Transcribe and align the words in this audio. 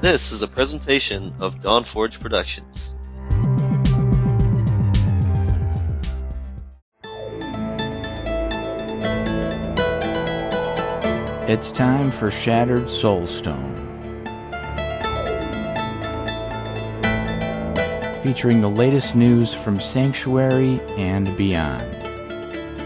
This 0.00 0.32
is 0.32 0.40
a 0.40 0.48
presentation 0.48 1.34
of 1.40 1.56
Dawnforge 1.56 2.20
Productions. 2.20 2.96
It's 11.46 11.70
time 11.70 12.10
for 12.10 12.30
Shattered 12.30 12.84
Soulstone. 12.84 13.76
Featuring 18.22 18.62
the 18.62 18.70
latest 18.70 19.14
news 19.14 19.52
from 19.52 19.78
Sanctuary 19.78 20.80
and 20.96 21.36
beyond. 21.36 21.84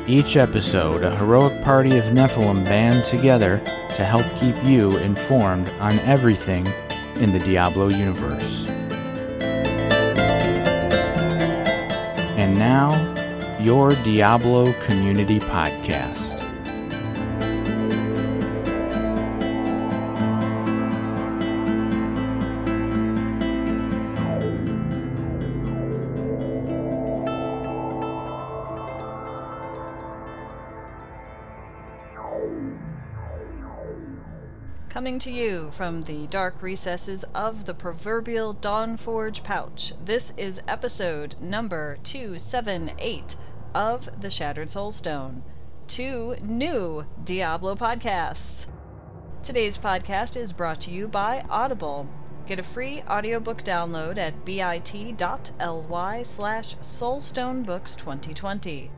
Each 0.08 0.36
episode, 0.36 1.04
a 1.04 1.16
heroic 1.16 1.62
party 1.62 1.96
of 1.96 2.06
Nephilim 2.06 2.64
band 2.64 3.04
together 3.04 3.62
to 3.90 4.04
help 4.04 4.26
keep 4.40 4.56
you 4.64 4.96
informed 4.98 5.68
on 5.78 5.96
everything 6.00 6.66
in 7.17 7.32
the 7.32 7.39
Diablo 7.39 7.89
universe. 7.89 8.67
And 12.37 12.59
now, 12.59 12.90
your 13.61 13.90
Diablo 14.03 14.73
Community 14.85 15.39
Podcast. 15.39 16.23
From 35.74 36.02
the 36.02 36.28
dark 36.28 36.62
recesses 36.62 37.24
of 37.34 37.64
the 37.64 37.74
proverbial 37.74 38.55
Dawnforge 38.55 39.42
pouch, 39.42 39.92
this 40.05 40.33
is 40.36 40.62
episode 40.69 41.34
number 41.41 41.98
278 42.05 43.34
of 43.75 44.08
The 44.20 44.31
Shattered 44.31 44.69
Soulstone. 44.69 45.42
Two 45.89 46.36
new 46.41 47.06
Diablo 47.25 47.75
podcasts. 47.75 48.66
Today's 49.42 49.77
podcast 49.77 50.36
is 50.36 50.53
brought 50.53 50.81
to 50.83 50.92
you 50.92 51.08
by 51.08 51.44
Audible. 51.50 52.09
Get 52.47 52.61
a 52.61 52.62
free 52.62 53.03
audiobook 53.09 53.64
download 53.64 54.16
at 54.16 54.44
bit.ly 54.44 56.22
slash 56.22 56.77
soulstonebooks2020. 56.77 58.91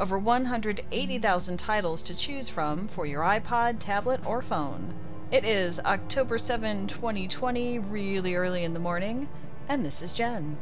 Over 0.00 0.18
180,000 0.18 1.56
titles 1.58 2.02
to 2.02 2.14
choose 2.14 2.48
from 2.48 2.88
for 2.88 3.04
your 3.04 3.22
iPod, 3.22 3.78
tablet, 3.78 4.24
or 4.26 4.40
phone. 4.40 4.94
It 5.34 5.44
is 5.44 5.80
October 5.80 6.38
7, 6.38 6.86
2020, 6.86 7.80
really 7.80 8.36
early 8.36 8.62
in 8.62 8.72
the 8.72 8.78
morning, 8.78 9.28
and 9.68 9.84
this 9.84 10.00
is 10.00 10.12
Jen. 10.12 10.56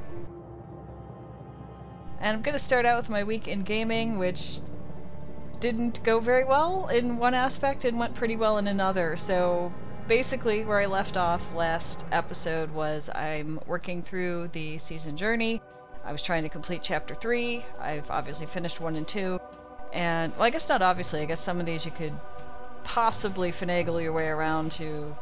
And 2.18 2.36
I'm 2.36 2.40
going 2.40 2.54
to 2.54 2.58
start 2.58 2.86
out 2.86 2.96
with 2.96 3.10
my 3.10 3.22
week 3.22 3.46
in 3.46 3.64
gaming, 3.64 4.18
which 4.18 4.60
didn't 5.60 6.02
go 6.02 6.20
very 6.20 6.46
well 6.46 6.88
in 6.88 7.18
one 7.18 7.34
aspect 7.34 7.84
and 7.84 7.98
went 7.98 8.14
pretty 8.14 8.34
well 8.34 8.56
in 8.56 8.66
another. 8.66 9.14
So 9.18 9.70
basically, 10.08 10.64
where 10.64 10.80
I 10.80 10.86
left 10.86 11.18
off 11.18 11.42
last 11.52 12.06
episode 12.10 12.70
was 12.70 13.10
I'm 13.14 13.60
working 13.66 14.02
through 14.02 14.48
the 14.54 14.78
season 14.78 15.18
journey. 15.18 15.60
I 16.02 16.12
was 16.12 16.22
trying 16.22 16.44
to 16.44 16.48
complete 16.48 16.80
chapter 16.82 17.14
3. 17.14 17.62
I've 17.78 18.10
obviously 18.10 18.46
finished 18.46 18.80
1 18.80 18.96
and 18.96 19.06
2. 19.06 19.38
And, 19.92 20.32
well, 20.32 20.44
I 20.44 20.50
guess 20.50 20.66
not 20.70 20.80
obviously. 20.80 21.20
I 21.20 21.26
guess 21.26 21.42
some 21.42 21.60
of 21.60 21.66
these 21.66 21.84
you 21.84 21.90
could 21.90 22.14
possibly 22.84 23.52
finagle 23.52 24.02
your 24.02 24.12
way 24.12 24.26
around 24.26 24.72
to 24.72 25.16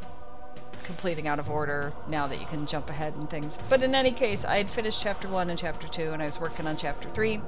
completing 0.85 1.29
out 1.29 1.39
of 1.39 1.49
order 1.49 1.93
now 2.09 2.27
that 2.27 2.41
you 2.41 2.47
can 2.47 2.67
jump 2.67 2.91
ahead 2.91 3.15
and 3.15 3.31
things. 3.31 3.59
But 3.69 3.83
in 3.83 3.95
any 3.95 4.11
case, 4.11 4.45
I 4.45 4.57
had 4.57 4.69
finished 4.69 5.01
chapter 5.01 5.29
1 5.29 5.51
and 5.51 5.59
chapter 5.59 5.87
2, 5.87 6.13
and 6.13 6.21
I 6.21 6.27
was 6.27 6.41
working 6.41 6.67
on 6.67 6.77
chapter 6.77 7.09
3. 7.11 7.41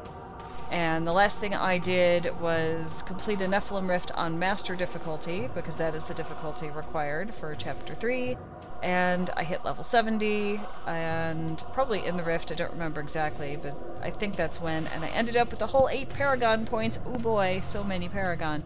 And 0.71 1.07
the 1.07 1.13
last 1.13 1.39
thing 1.39 1.53
I 1.53 1.77
did 1.79 2.41
was 2.41 3.03
complete 3.03 3.43
a 3.43 3.47
Nephilim 3.47 3.89
Rift 3.89 4.11
on 4.13 4.39
Master 4.39 4.75
difficulty, 4.75 5.51
because 5.55 5.77
that 5.77 5.95
is 5.95 6.05
the 6.05 6.15
difficulty 6.15 6.71
required 6.71 7.35
for 7.35 7.55
chapter 7.55 7.95
3. 7.95 8.39
And 8.83 9.29
I 9.37 9.45
hit 9.45 9.65
level 9.65 9.85
70, 9.85 10.61
and 10.87 11.63
probably 11.73 12.07
in 12.07 12.17
the 12.17 12.25
Rift, 12.25 12.51
I 12.51 12.55
don't 12.55 12.73
remember 12.73 13.01
exactly, 13.01 13.57
but 13.61 13.77
I 14.03 14.11
think 14.11 14.35
that's 14.35 14.61
when. 14.61 14.87
And 14.87 15.05
I 15.05 15.09
ended 15.09 15.37
up 15.37 15.51
with 15.51 15.63
a 15.63 15.67
whole 15.67 15.89
8 15.91 16.09
Paragon 16.09 16.65
points. 16.65 16.99
Oh 17.05 17.19
boy, 17.19 17.61
so 17.63 17.85
many 17.85 18.09
Paragon. 18.09 18.65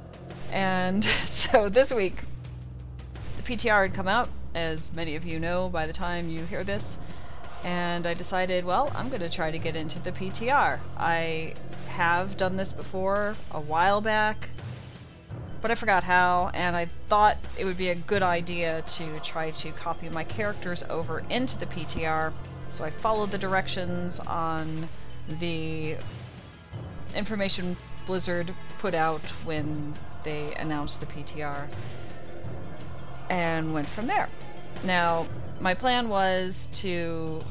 And 0.51 1.05
so 1.27 1.69
this 1.69 1.93
week, 1.93 2.23
the 3.37 3.43
PTR 3.43 3.83
had 3.83 3.95
come 3.95 4.09
out, 4.09 4.29
as 4.55 4.93
many 4.93 5.17
of 5.17 5.25
you 5.25 5.39
know 5.39 5.69
by 5.69 5.87
the 5.87 5.93
time 5.93 6.29
you 6.29 6.45
hear 6.45 6.65
this. 6.65 6.99
And 7.65 8.07
I 8.07 8.15
decided, 8.15 8.65
well, 8.65 8.93
I'm 8.95 9.09
going 9.09 9.23
to 9.23 9.29
try 9.29 9.51
to 9.51 9.59
get 9.59 9.77
into 9.77 9.99
the 9.99 10.13
PTR. 10.13 10.79
I 10.97 11.55
have 11.89 12.37
done 12.37 12.57
this 12.57 12.73
before 12.73 13.35
a 13.51 13.61
while 13.61 14.01
back, 14.01 14.51
but 15.61 15.71
I 15.71 15.75
forgot 15.75 16.05
how, 16.05 16.51
and 16.55 16.77
I 16.77 16.89
thought 17.09 17.39
it 17.59 17.65
would 17.65 17.79
be 17.79 17.89
a 17.89 17.95
good 17.95 18.23
idea 18.23 18.83
to 18.83 19.19
try 19.21 19.51
to 19.51 19.73
copy 19.73 20.09
my 20.09 20.23
characters 20.23 20.85
over 20.89 21.25
into 21.31 21.59
the 21.59 21.67
PTR. 21.67 22.33
So 22.71 22.85
I 22.85 22.91
followed 22.91 23.31
the 23.31 23.39
directions 23.39 24.21
on 24.21 24.89
the 25.41 25.97
information 27.15 27.77
Blizzard 28.07 28.55
put 28.79 28.95
out 28.95 29.23
when 29.45 29.95
they 30.27 30.53
announced 30.57 31.01
the 31.01 31.07
PTR 31.07 31.71
and 33.31 33.73
went 33.73 33.89
from 33.89 34.07
there. 34.07 34.29
Now, 34.85 35.27
my 35.61 35.73
plan 35.73 36.09
was 36.09 36.69
to 36.75 37.43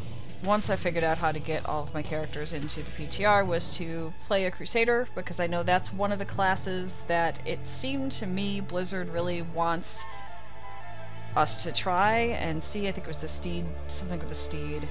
once 0.43 0.69
I 0.69 0.75
figured 0.75 1.03
out 1.03 1.17
how 1.17 1.31
to 1.31 1.39
get 1.39 1.65
all 1.65 1.83
of 1.83 1.93
my 1.93 2.03
characters 2.03 2.53
into 2.53 2.83
the 2.83 2.91
PTR 2.91 3.47
was 3.47 3.75
to 3.77 4.13
play 4.27 4.45
a 4.45 4.51
Crusader 4.51 5.07
because 5.15 5.39
I 5.39 5.47
know 5.47 5.63
that's 5.63 5.91
one 5.91 6.11
of 6.11 6.19
the 6.19 6.25
classes 6.25 7.01
that 7.07 7.39
it 7.47 7.67
seemed 7.67 8.11
to 8.13 8.27
me 8.27 8.59
Blizzard 8.59 9.09
really 9.09 9.41
wants 9.41 10.03
us 11.35 11.63
to 11.63 11.71
try 11.71 12.17
and 12.17 12.61
see. 12.61 12.87
I 12.87 12.91
think 12.91 13.05
it 13.05 13.07
was 13.07 13.17
the 13.17 13.27
Steed, 13.27 13.65
something 13.87 14.19
with 14.19 14.29
the 14.29 14.35
Steed. 14.35 14.87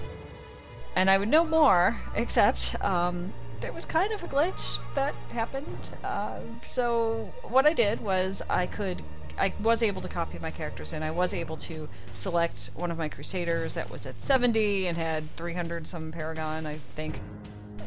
And 0.96 1.10
I 1.10 1.18
would 1.18 1.28
know 1.28 1.44
more, 1.44 2.00
except 2.14 2.82
um, 2.82 3.32
there 3.64 3.72
was 3.72 3.86
kind 3.86 4.12
of 4.12 4.22
a 4.22 4.28
glitch 4.28 4.76
that 4.94 5.14
happened. 5.30 5.88
Uh, 6.04 6.38
so 6.66 7.32
what 7.44 7.64
I 7.64 7.72
did 7.72 7.98
was 8.02 8.42
I 8.50 8.66
could 8.66 9.00
I 9.38 9.54
was 9.58 9.82
able 9.82 10.02
to 10.02 10.08
copy 10.08 10.38
my 10.38 10.50
characters 10.50 10.92
and 10.92 11.02
I 11.02 11.10
was 11.10 11.32
able 11.32 11.56
to 11.56 11.88
select 12.12 12.70
one 12.74 12.90
of 12.90 12.98
my 12.98 13.08
crusaders 13.08 13.72
that 13.72 13.90
was 13.90 14.04
at 14.04 14.20
70 14.20 14.86
and 14.86 14.98
had 14.98 15.34
300 15.36 15.86
some 15.86 16.12
paragon, 16.12 16.66
I 16.66 16.78
think. 16.94 17.20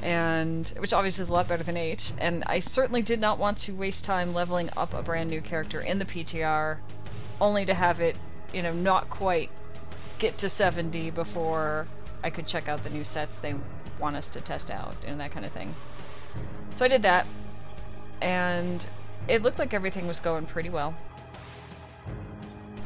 And 0.02 0.68
which 0.80 0.94
obviously 0.94 1.22
is 1.22 1.30
a 1.30 1.34
lot 1.34 1.48
better 1.48 1.64
than 1.64 1.78
8. 1.78 2.14
And 2.18 2.44
I 2.48 2.60
certainly 2.60 3.04
did 3.04 3.22
not 3.22 3.38
want 3.38 3.60
to 3.60 3.76
waste 3.76 4.04
time 4.04 4.34
leveling 4.34 4.72
up 4.76 4.96
a 4.96 5.04
brand 5.04 5.30
new 5.30 5.42
character 5.42 5.80
in 5.80 6.00
the 6.00 6.06
PTR 6.06 6.80
only 7.40 7.66
to 7.66 7.76
have 7.76 8.02
it, 8.02 8.18
you 8.52 8.64
know, 8.64 8.74
not 8.74 9.12
quite 9.12 9.52
get 10.18 10.40
to 10.40 10.50
70 10.50 11.12
before 11.12 11.88
I 12.24 12.32
could 12.32 12.48
check 12.48 12.68
out 12.68 12.84
the 12.84 12.90
new 12.90 13.04
sets 13.04 13.38
they 13.38 13.54
want 14.00 14.16
us 14.16 14.30
to 14.30 14.42
test 14.42 14.72
out 14.72 14.96
and 15.06 15.20
that 15.20 15.32
kind 15.32 15.46
of 15.46 15.52
thing. 15.52 15.76
So 16.74 16.86
I 16.86 16.88
did 16.88 17.02
that 17.04 17.28
and 18.22 18.86
it 19.28 19.42
looked 19.44 19.60
like 19.60 19.74
everything 19.74 20.08
was 20.08 20.20
going 20.20 20.46
pretty 20.46 20.70
well 20.70 20.96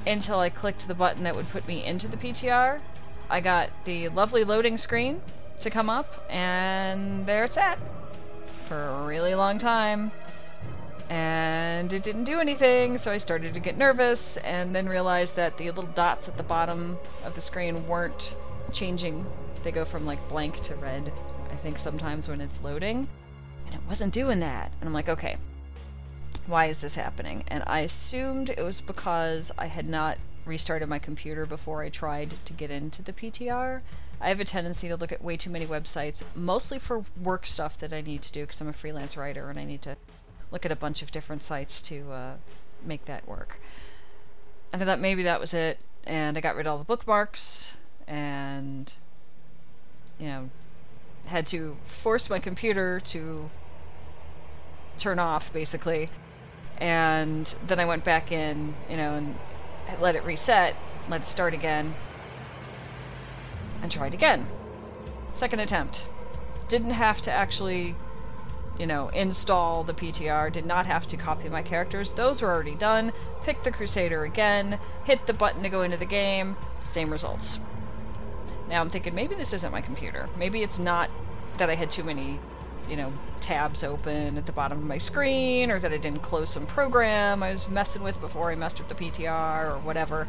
until 0.05 0.39
I 0.39 0.49
clicked 0.49 0.87
the 0.87 0.95
button 0.95 1.23
that 1.23 1.35
would 1.35 1.49
put 1.49 1.67
me 1.67 1.85
into 1.85 2.07
the 2.07 2.17
PTR. 2.17 2.79
I 3.29 3.39
got 3.39 3.69
the 3.85 4.09
lovely 4.09 4.43
loading 4.43 4.77
screen 4.77 5.21
to 5.59 5.69
come 5.69 5.89
up, 5.89 6.25
and 6.29 7.25
there 7.25 7.43
it's 7.43 7.57
at 7.57 7.79
for 8.65 8.87
a 8.87 9.05
really 9.05 9.35
long 9.35 9.57
time. 9.57 10.11
And 11.09 11.93
it 11.93 12.03
didn't 12.03 12.23
do 12.23 12.39
anything, 12.39 12.97
so 12.97 13.11
I 13.11 13.17
started 13.17 13.53
to 13.53 13.59
get 13.59 13.77
nervous, 13.77 14.37
and 14.37 14.75
then 14.75 14.87
realized 14.87 15.35
that 15.35 15.57
the 15.57 15.65
little 15.65 15.83
dots 15.83 16.27
at 16.27 16.37
the 16.37 16.43
bottom 16.43 16.97
of 17.23 17.35
the 17.35 17.41
screen 17.41 17.87
weren't 17.87 18.35
changing. 18.71 19.25
They 19.63 19.71
go 19.71 19.85
from 19.85 20.05
like 20.05 20.27
blank 20.29 20.57
to 20.63 20.75
red, 20.75 21.11
I 21.51 21.55
think, 21.55 21.77
sometimes 21.77 22.27
when 22.27 22.41
it's 22.41 22.61
loading. 22.61 23.07
And 23.65 23.75
it 23.75 23.81
wasn't 23.87 24.13
doing 24.13 24.39
that. 24.39 24.71
And 24.79 24.87
I'm 24.87 24.93
like, 24.93 25.09
okay, 25.09 25.37
why 26.47 26.65
is 26.65 26.79
this 26.79 26.95
happening? 26.95 27.43
And 27.47 27.63
I 27.67 27.81
assumed 27.81 28.49
it 28.49 28.63
was 28.63 28.81
because 28.81 29.51
I 29.57 29.67
had 29.67 29.87
not 29.87 30.17
restarted 30.45 30.89
my 30.89 30.99
computer 30.99 31.45
before 31.45 31.83
I 31.83 31.89
tried 31.89 32.35
to 32.45 32.53
get 32.53 32.71
into 32.71 33.01
the 33.01 33.13
PTR. 33.13 33.81
I 34.19 34.29
have 34.29 34.39
a 34.39 34.45
tendency 34.45 34.87
to 34.87 34.95
look 34.95 35.11
at 35.11 35.23
way 35.23 35.37
too 35.37 35.49
many 35.49 35.65
websites, 35.65 36.23
mostly 36.35 36.79
for 36.79 37.05
work 37.21 37.45
stuff 37.45 37.77
that 37.79 37.93
I 37.93 38.01
need 38.01 38.21
to 38.23 38.31
do 38.31 38.41
because 38.41 38.61
I'm 38.61 38.67
a 38.67 38.73
freelance 38.73 39.17
writer 39.17 39.49
and 39.49 39.59
I 39.59 39.63
need 39.63 39.81
to 39.83 39.97
look 40.51 40.65
at 40.65 40.71
a 40.71 40.75
bunch 40.75 41.01
of 41.01 41.11
different 41.11 41.43
sites 41.43 41.81
to 41.83 42.11
uh, 42.11 42.33
make 42.83 43.05
that 43.05 43.27
work. 43.27 43.59
And 44.73 44.81
I 44.81 44.85
thought 44.85 44.99
maybe 44.99 45.23
that 45.23 45.39
was 45.39 45.53
it, 45.53 45.79
and 46.05 46.37
I 46.37 46.41
got 46.41 46.55
rid 46.55 46.67
of 46.67 46.71
all 46.71 46.77
the 46.77 46.83
bookmarks 46.83 47.75
and, 48.07 48.93
you 50.21 50.27
know, 50.27 50.49
had 51.25 51.45
to 51.47 51.75
force 51.87 52.29
my 52.29 52.39
computer 52.39 53.01
to 53.01 53.49
turn 54.97 55.19
off 55.19 55.51
basically 55.51 56.09
and 56.81 57.53
then 57.67 57.79
I 57.79 57.85
went 57.85 58.03
back 58.03 58.31
in, 58.31 58.73
you 58.89 58.97
know, 58.97 59.13
and 59.13 59.35
let 60.01 60.15
it 60.15 60.23
reset, 60.25 60.75
let 61.07 61.21
it 61.21 61.27
start 61.27 61.53
again, 61.53 61.93
and 63.83 63.91
tried 63.91 64.15
again. 64.15 64.47
Second 65.33 65.59
attempt. 65.59 66.07
Didn't 66.67 66.91
have 66.91 67.21
to 67.21 67.31
actually, 67.31 67.95
you 68.79 68.87
know, 68.87 69.09
install 69.09 69.83
the 69.83 69.93
PTR, 69.93 70.51
did 70.51 70.65
not 70.65 70.87
have 70.87 71.07
to 71.09 71.17
copy 71.17 71.49
my 71.49 71.61
characters. 71.61 72.11
Those 72.11 72.41
were 72.41 72.49
already 72.49 72.75
done. 72.75 73.13
Picked 73.43 73.63
the 73.63 73.71
Crusader 73.71 74.23
again, 74.23 74.79
hit 75.03 75.27
the 75.27 75.33
button 75.33 75.61
to 75.61 75.69
go 75.69 75.83
into 75.83 75.97
the 75.97 76.05
game, 76.05 76.55
same 76.81 77.11
results. 77.11 77.59
Now 78.71 78.81
I'm 78.81 78.89
thinking 78.89 79.13
maybe 79.13 79.35
this 79.35 79.53
isn't 79.53 79.71
my 79.71 79.81
computer. 79.81 80.27
Maybe 80.35 80.63
it's 80.63 80.79
not 80.79 81.11
that 81.57 81.69
I 81.69 81.75
had 81.75 81.91
too 81.91 82.03
many, 82.03 82.39
you 82.89 82.95
know, 82.95 83.13
tabs 83.39 83.83
open 83.83 84.37
at 84.37 84.47
the 84.47 84.51
bottom 84.51 84.79
of 84.79 84.85
my 84.85 84.97
screen, 84.97 85.69
or 85.69 85.79
that 85.79 85.93
I 85.93 85.97
didn't 85.97 86.23
close 86.23 86.49
some 86.49 86.65
program 86.65 87.43
I 87.43 87.51
was 87.51 87.67
messing 87.67 88.01
with 88.01 88.19
before 88.19 88.49
I 88.49 88.55
messed 88.55 88.79
with 88.79 88.89
the 88.89 88.95
PTR, 88.95 89.75
or 89.75 89.77
whatever 89.79 90.27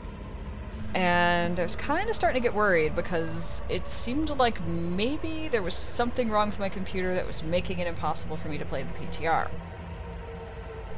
and 0.95 1.59
I 1.59 1.63
was 1.63 1.77
kind 1.77 2.09
of 2.11 2.15
starting 2.15 2.43
to 2.43 2.47
get 2.47 2.55
worried 2.55 2.95
because 2.95 3.63
it 3.69 3.89
seemed 3.89 4.31
like 4.31 4.63
maybe 4.67 5.49
there 5.49 5.63
was 5.63 5.75
something 5.75 6.31
wrong 6.31 6.51
with 6.51 6.59
my 6.59 6.69
computer 6.69 7.15
that 7.15 7.27
was 7.27 7.43
making 7.43 7.79
it 7.79 7.87
impossible 7.87 8.37
for 8.37 8.49
me 8.49 8.59
to 8.59 8.65
play 8.65 8.83
the 8.83 8.93
PTR. 8.93 9.51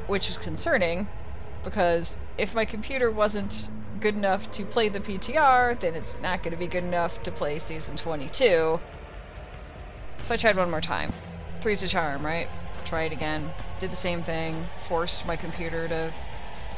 Which 0.07 0.27
was 0.27 0.37
concerning 0.37 1.07
because 1.63 2.17
if 2.37 2.53
my 2.53 2.65
computer 2.65 3.09
wasn't 3.09 3.69
good 3.99 4.15
enough 4.15 4.51
to 4.51 4.65
play 4.65 4.89
the 4.89 4.99
PTR, 4.99 5.79
then 5.79 5.95
it's 5.95 6.15
not 6.21 6.43
going 6.43 6.51
to 6.51 6.57
be 6.57 6.67
good 6.67 6.83
enough 6.83 7.21
to 7.23 7.31
play 7.31 7.59
Season 7.59 7.97
22. 7.97 8.79
So 10.19 10.33
I 10.33 10.37
tried 10.37 10.57
one 10.57 10.71
more 10.71 10.81
time. 10.81 11.13
Three's 11.61 11.83
a 11.83 11.87
charm, 11.87 12.25
right? 12.25 12.47
Try 12.85 13.03
it 13.03 13.11
again. 13.11 13.51
Did 13.79 13.91
the 13.91 13.95
same 13.95 14.23
thing. 14.23 14.67
Forced 14.87 15.25
my 15.25 15.35
computer 15.35 15.87
to 15.87 16.13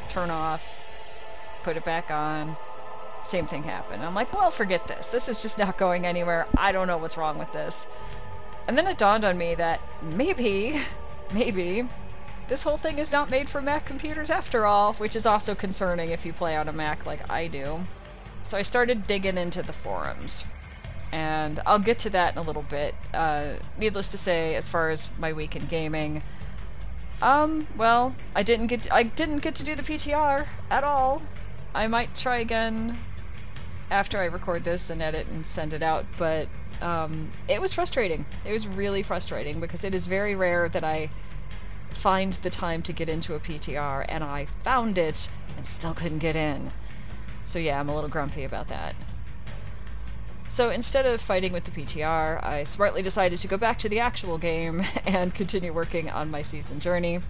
turn 0.10 0.30
off, 0.30 1.62
put 1.64 1.78
it 1.78 1.86
back 1.86 2.10
on 2.10 2.56
same 3.28 3.46
thing 3.46 3.64
happened. 3.64 4.04
I'm 4.04 4.16
like, 4.16 4.34
well, 4.34 4.50
forget 4.52 4.88
this. 4.88 5.08
This 5.08 5.28
is 5.28 5.42
just 5.42 5.58
not 5.58 5.78
going 5.78 6.06
anywhere. 6.06 6.48
I 6.58 6.72
don't 6.72 6.88
know 6.88 6.98
what's 6.98 7.18
wrong 7.18 7.38
with 7.38 7.52
this. 7.52 7.88
And 8.68 8.78
then 8.78 8.88
it 8.88 8.98
dawned 8.98 9.26
on 9.26 9.38
me 9.38 9.56
that 9.56 9.82
maybe, 10.02 10.82
maybe, 11.34 11.88
this 12.48 12.64
whole 12.64 12.78
thing 12.78 12.98
is 12.98 13.12
not 13.12 13.30
made 13.30 13.50
for 13.50 13.62
Mac 13.62 13.86
computers 13.86 14.30
after 14.30 14.66
all, 14.66 14.94
which 14.94 15.16
is 15.16 15.26
also 15.26 15.54
concerning 15.54 16.12
if 16.12 16.26
you 16.26 16.34
play 16.34 16.56
on 16.56 16.68
a 16.68 16.74
Mac 16.74 17.06
like 17.06 17.30
I 17.30 17.48
do. 17.48 17.86
So 18.44 18.58
I 18.58 18.62
started 18.62 19.08
digging 19.08 19.38
into 19.38 19.62
the 19.62 19.74
forums. 19.74 20.46
And 21.12 21.62
I'll 21.66 21.80
get 21.80 22.00
to 22.00 22.10
that 22.12 22.34
in 22.34 22.40
a 22.40 22.42
little 22.42 22.64
bit. 22.64 22.96
Uh, 23.14 23.56
needless 23.78 24.08
to 24.10 24.18
say, 24.18 24.56
as 24.56 24.68
far 24.68 24.90
as 24.90 25.10
my 25.18 25.34
week 25.34 25.56
in 25.56 25.66
gaming, 25.66 26.22
um, 27.22 27.68
well, 27.78 28.16
I 28.36 28.44
didn't 28.44 28.68
get 28.68 28.84
to, 28.84 28.94
I 28.94 29.04
didn't 29.04 29.40
get 29.40 29.56
to 29.56 29.64
do 29.64 29.76
the 29.76 29.84
PTR 29.84 30.48
at 30.70 30.84
all. 30.84 31.22
I 31.74 31.88
might 31.88 32.16
try 32.16 32.40
again 32.40 32.98
after 33.90 34.20
I 34.20 34.26
record 34.26 34.64
this 34.64 34.90
and 34.90 35.02
edit 35.02 35.28
and 35.28 35.46
send 35.46 35.74
it 35.74 35.82
out, 35.82 36.06
but 36.18 36.48
um, 36.82 37.32
it 37.48 37.62
was 37.62 37.74
frustrating. 37.74 38.26
It 38.46 38.52
was 38.52 38.68
really 38.68 39.02
frustrating 39.02 39.60
because 39.60 39.84
it 39.84 39.96
is 39.96 40.06
very 40.06 40.36
rare 40.36 40.70
that 40.70 40.84
I 40.84 41.10
find 41.92 42.34
the 42.34 42.50
time 42.50 42.82
to 42.84 42.94
get 42.94 43.10
into 43.10 43.34
a 43.34 43.40
PTR, 43.40 44.06
and 44.08 44.24
I 44.24 44.48
found 44.64 44.98
it 44.98 45.30
and 45.56 45.66
still 45.66 45.94
couldn't 45.94 46.20
get 46.20 46.36
in. 46.36 46.72
So 47.46 47.60
yeah, 47.60 47.80
I'm 47.80 47.90
a 47.90 47.96
little 47.96 48.10
grumpy 48.10 48.44
about 48.44 48.68
that. 48.68 48.96
So 50.50 50.70
instead 50.70 51.06
of 51.06 51.22
fighting 51.22 51.54
with 51.54 51.66
the 51.66 51.72
PTR, 51.72 52.44
I 52.44 52.64
smartly 52.64 53.02
decided 53.02 53.40
to 53.40 53.48
go 53.48 53.58
back 53.58 53.80
to 53.80 53.90
the 53.90 54.00
actual 54.00 54.38
game 54.38 54.84
and 55.06 55.34
continue 55.34 55.74
working 55.74 56.10
on 56.10 56.32
my 56.32 56.42
season 56.42 56.80
journey. 56.80 57.22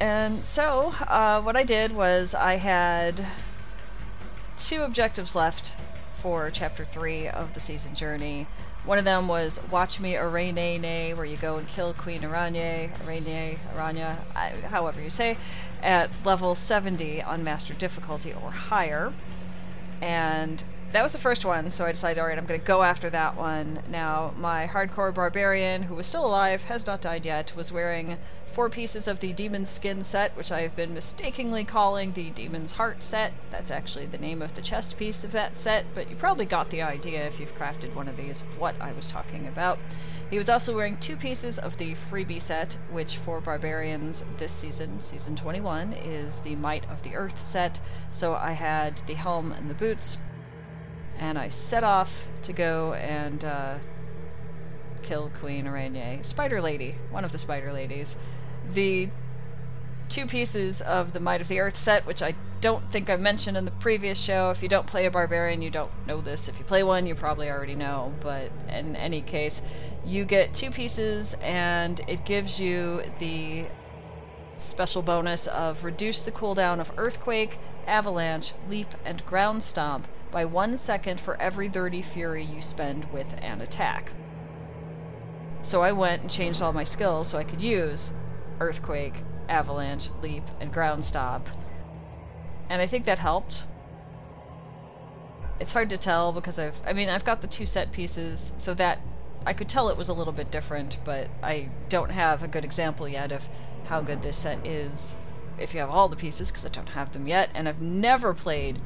And 0.00 0.44
so, 0.44 0.88
uh, 1.08 1.40
what 1.40 1.56
I 1.56 1.62
did 1.62 1.92
was 1.92 2.34
I 2.34 2.56
had 2.56 3.26
two 4.58 4.82
objectives 4.82 5.34
left 5.34 5.74
for 6.20 6.50
chapter 6.50 6.84
three 6.84 7.28
of 7.28 7.54
the 7.54 7.60
season 7.60 7.94
journey. 7.94 8.46
One 8.84 8.98
of 8.98 9.04
them 9.04 9.28
was 9.28 9.58
Watch 9.70 9.98
Me 9.98 10.14
Arane, 10.14 11.16
where 11.16 11.24
you 11.24 11.38
go 11.38 11.56
and 11.56 11.66
kill 11.66 11.94
Queen 11.94 12.20
Aranye, 12.20 12.92
Aranye, 12.98 13.58
Aranya, 13.74 14.18
however 14.64 15.00
you 15.00 15.08
say, 15.08 15.38
at 15.82 16.10
level 16.22 16.54
70 16.54 17.22
on 17.22 17.42
Master 17.42 17.72
Difficulty 17.72 18.32
or 18.34 18.50
higher. 18.50 19.14
And 20.02 20.64
that 20.92 21.02
was 21.02 21.12
the 21.12 21.18
first 21.18 21.46
one, 21.46 21.70
so 21.70 21.86
I 21.86 21.92
decided, 21.92 22.20
alright, 22.20 22.36
I'm 22.36 22.44
going 22.44 22.60
to 22.60 22.66
go 22.66 22.82
after 22.82 23.08
that 23.08 23.36
one. 23.36 23.80
Now, 23.88 24.34
my 24.36 24.66
hardcore 24.66 25.14
barbarian, 25.14 25.84
who 25.84 25.94
was 25.94 26.06
still 26.06 26.26
alive, 26.26 26.64
has 26.64 26.86
not 26.86 27.00
died 27.00 27.24
yet, 27.24 27.56
was 27.56 27.72
wearing 27.72 28.18
four 28.54 28.70
pieces 28.70 29.08
of 29.08 29.18
the 29.18 29.32
Demon's 29.32 29.68
Skin 29.68 30.04
set, 30.04 30.36
which 30.36 30.52
I 30.52 30.60
have 30.60 30.76
been 30.76 30.94
mistakenly 30.94 31.64
calling 31.64 32.12
the 32.12 32.30
Demon's 32.30 32.70
Heart 32.72 33.02
set. 33.02 33.32
That's 33.50 33.72
actually 33.72 34.06
the 34.06 34.18
name 34.18 34.40
of 34.40 34.54
the 34.54 34.62
chest 34.62 34.96
piece 34.96 35.24
of 35.24 35.32
that 35.32 35.56
set, 35.56 35.86
but 35.92 36.08
you 36.08 36.14
probably 36.14 36.44
got 36.44 36.70
the 36.70 36.80
idea 36.80 37.26
if 37.26 37.40
you've 37.40 37.56
crafted 37.58 37.94
one 37.96 38.06
of 38.06 38.16
these 38.16 38.42
of 38.42 38.60
what 38.60 38.80
I 38.80 38.92
was 38.92 39.08
talking 39.08 39.48
about. 39.48 39.80
He 40.30 40.38
was 40.38 40.48
also 40.48 40.72
wearing 40.72 40.98
two 40.98 41.16
pieces 41.16 41.58
of 41.58 41.78
the 41.78 41.96
freebie 42.08 42.40
set, 42.40 42.78
which 42.92 43.16
for 43.16 43.40
barbarians 43.40 44.22
this 44.38 44.52
season, 44.52 45.00
season 45.00 45.34
21, 45.34 45.92
is 45.92 46.38
the 46.38 46.54
Might 46.54 46.88
of 46.88 47.02
the 47.02 47.16
Earth 47.16 47.40
set. 47.40 47.80
So 48.12 48.34
I 48.36 48.52
had 48.52 49.00
the 49.08 49.14
helm 49.14 49.50
and 49.50 49.68
the 49.68 49.74
boots, 49.74 50.16
and 51.18 51.40
I 51.40 51.48
set 51.48 51.82
off 51.82 52.28
to 52.44 52.52
go 52.52 52.94
and 52.94 53.44
uh, 53.44 53.78
kill 55.02 55.32
Queen 55.40 55.66
Aranye, 55.66 56.24
Spider 56.24 56.60
Lady, 56.60 56.94
one 57.10 57.24
of 57.24 57.32
the 57.32 57.38
Spider 57.38 57.72
Ladies 57.72 58.16
the 58.72 59.10
two 60.08 60.26
pieces 60.26 60.80
of 60.80 61.12
the 61.12 61.20
Might 61.20 61.40
of 61.40 61.48
the 61.48 61.60
Earth 61.60 61.76
set, 61.76 62.06
which 62.06 62.22
I 62.22 62.34
don't 62.60 62.90
think 62.90 63.10
I 63.10 63.16
mentioned 63.16 63.56
in 63.56 63.64
the 63.64 63.70
previous 63.72 64.18
show. 64.18 64.50
If 64.50 64.62
you 64.62 64.68
don't 64.68 64.86
play 64.86 65.06
a 65.06 65.10
barbarian, 65.10 65.60
you 65.60 65.70
don't 65.70 65.90
know 66.06 66.20
this. 66.20 66.48
If 66.48 66.58
you 66.58 66.64
play 66.64 66.82
one, 66.82 67.06
you 67.06 67.14
probably 67.14 67.50
already 67.50 67.74
know. 67.74 68.14
But 68.20 68.50
in 68.68 68.96
any 68.96 69.20
case, 69.20 69.60
you 70.04 70.24
get 70.24 70.54
two 70.54 70.70
pieces, 70.70 71.34
and 71.40 72.00
it 72.08 72.24
gives 72.24 72.60
you 72.60 73.02
the 73.18 73.66
special 74.56 75.02
bonus 75.02 75.46
of 75.46 75.84
reduce 75.84 76.22
the 76.22 76.32
cooldown 76.32 76.80
of 76.80 76.90
Earthquake, 76.96 77.58
Avalanche, 77.86 78.54
Leap, 78.68 78.94
and 79.04 79.24
Ground 79.26 79.62
Stomp 79.62 80.06
by 80.30 80.44
one 80.44 80.76
second 80.76 81.20
for 81.20 81.40
every 81.40 81.68
30 81.68 82.02
Fury 82.02 82.44
you 82.44 82.62
spend 82.62 83.12
with 83.12 83.26
an 83.42 83.60
attack. 83.60 84.12
So 85.62 85.82
I 85.82 85.92
went 85.92 86.22
and 86.22 86.30
changed 86.30 86.60
all 86.62 86.72
my 86.72 86.84
skills 86.84 87.28
so 87.28 87.38
I 87.38 87.44
could 87.44 87.60
use 87.60 88.12
earthquake, 88.60 89.14
avalanche, 89.48 90.10
leap, 90.22 90.44
and 90.60 90.72
Ground 90.72 91.04
Stomp. 91.04 91.48
And 92.68 92.80
I 92.80 92.86
think 92.86 93.04
that 93.04 93.18
helped. 93.18 93.66
It's 95.60 95.72
hard 95.72 95.90
to 95.90 95.98
tell 95.98 96.32
because 96.32 96.58
I've 96.58 96.76
I 96.86 96.92
mean 96.92 97.08
I've 97.08 97.24
got 97.24 97.40
the 97.40 97.46
two 97.46 97.66
set 97.66 97.92
pieces 97.92 98.52
so 98.56 98.74
that 98.74 99.00
I 99.46 99.52
could 99.52 99.68
tell 99.68 99.88
it 99.88 99.96
was 99.96 100.08
a 100.08 100.14
little 100.14 100.32
bit 100.32 100.50
different, 100.50 100.98
but 101.04 101.28
I 101.42 101.68
don't 101.88 102.10
have 102.10 102.42
a 102.42 102.48
good 102.48 102.64
example 102.64 103.06
yet 103.06 103.30
of 103.30 103.48
how 103.84 104.00
good 104.00 104.22
this 104.22 104.38
set 104.38 104.66
is 104.66 105.14
if 105.58 105.74
you 105.74 105.80
have 105.80 105.90
all 105.90 106.08
the 106.08 106.16
pieces 106.16 106.50
because 106.50 106.64
I 106.64 106.70
don't 106.70 106.90
have 106.90 107.12
them 107.12 107.26
yet 107.26 107.50
and 107.54 107.68
I've 107.68 107.80
never 107.80 108.34
played 108.34 108.80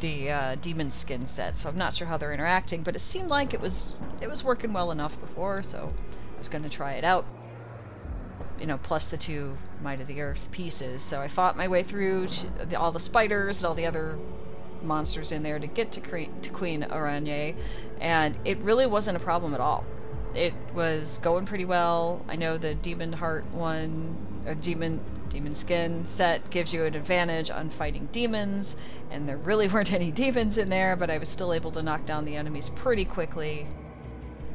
the 0.00 0.30
uh, 0.30 0.54
demon 0.56 0.90
skin 0.90 1.26
set, 1.26 1.56
so 1.58 1.68
I'm 1.68 1.78
not 1.78 1.94
sure 1.94 2.06
how 2.06 2.16
they're 2.16 2.32
interacting, 2.32 2.82
but 2.82 2.96
it 2.96 3.00
seemed 3.00 3.28
like 3.28 3.54
it 3.54 3.60
was 3.60 3.98
it 4.20 4.28
was 4.28 4.44
working 4.44 4.72
well 4.72 4.90
enough 4.90 5.18
before, 5.20 5.62
so 5.62 5.92
I 6.34 6.38
was 6.38 6.48
going 6.48 6.64
to 6.64 6.68
try 6.68 6.94
it 6.94 7.04
out 7.04 7.26
you 8.58 8.66
know, 8.66 8.78
plus 8.78 9.08
the 9.08 9.16
two 9.16 9.58
Might 9.82 10.00
of 10.00 10.06
the 10.06 10.20
Earth 10.20 10.48
pieces. 10.50 11.02
So 11.02 11.20
I 11.20 11.28
fought 11.28 11.56
my 11.56 11.68
way 11.68 11.82
through 11.82 12.28
the, 12.68 12.78
all 12.78 12.92
the 12.92 13.00
spiders 13.00 13.58
and 13.58 13.66
all 13.66 13.74
the 13.74 13.86
other 13.86 14.18
monsters 14.82 15.32
in 15.32 15.42
there 15.42 15.58
to 15.58 15.66
get 15.66 15.92
to, 15.92 16.00
Cre- 16.00 16.32
to 16.42 16.50
Queen 16.50 16.82
Aranye, 16.82 17.56
and 18.00 18.36
it 18.44 18.58
really 18.58 18.86
wasn't 18.86 19.16
a 19.16 19.20
problem 19.20 19.54
at 19.54 19.60
all. 19.60 19.84
It 20.34 20.54
was 20.74 21.18
going 21.18 21.46
pretty 21.46 21.64
well. 21.64 22.24
I 22.28 22.36
know 22.36 22.58
the 22.58 22.74
Demon 22.74 23.12
Heart 23.12 23.52
one, 23.52 24.16
or 24.46 24.54
Demon 24.54 25.00
Demon 25.28 25.54
Skin 25.54 26.06
set 26.06 26.48
gives 26.50 26.72
you 26.72 26.84
an 26.84 26.94
advantage 26.94 27.50
on 27.50 27.70
fighting 27.70 28.08
demons, 28.12 28.76
and 29.10 29.28
there 29.28 29.36
really 29.36 29.68
weren't 29.74 29.92
any 29.92 30.10
demons 30.10 30.58
in 30.58 30.68
there, 30.68 30.96
but 30.96 31.10
I 31.10 31.18
was 31.18 31.28
still 31.28 31.52
able 31.52 31.72
to 31.72 31.82
knock 31.82 32.06
down 32.06 32.24
the 32.24 32.36
enemies 32.36 32.70
pretty 32.74 33.04
quickly 33.04 33.66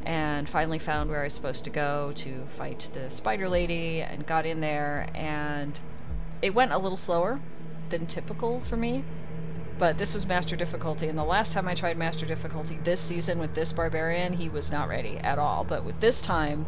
and 0.10 0.50
finally 0.50 0.80
found 0.80 1.08
where 1.12 1.22
I 1.22 1.25
was 1.25 1.34
supposed 1.34 1.63
to 1.66 1.70
go 1.70 2.12
to 2.16 2.48
fight 2.58 2.89
the 2.96 3.12
spider 3.12 3.48
lady 3.48 4.01
and 4.01 4.25
got 4.25 4.44
in 4.44 4.60
there. 4.60 5.08
And 5.13 5.80
it 6.42 6.56
went 6.56 6.72
a 6.72 6.80
little 6.80 6.98
slower 6.98 7.39
than 7.89 8.08
typical 8.08 8.60
for 8.62 8.75
me 8.75 9.04
but 9.78 9.98
this 9.98 10.13
was 10.13 10.25
master 10.25 10.58
difficulty. 10.58 11.08
And 11.08 11.18
the 11.18 11.24
last 11.24 11.54
time 11.54 11.68
I 11.68 11.74
tried 11.74 11.98
master 11.98 12.25
difficulty 12.25 12.78
this 12.84 13.00
season 13.00 13.39
with 13.39 13.56
this 13.56 13.72
barbarian 13.72 14.34
he 14.34 14.50
was 14.50 14.72
not 14.72 14.89
ready 14.89 15.18
at 15.20 15.39
all. 15.39 15.63
But 15.63 15.86
with 15.86 16.01
this 16.01 16.22
time 16.22 16.66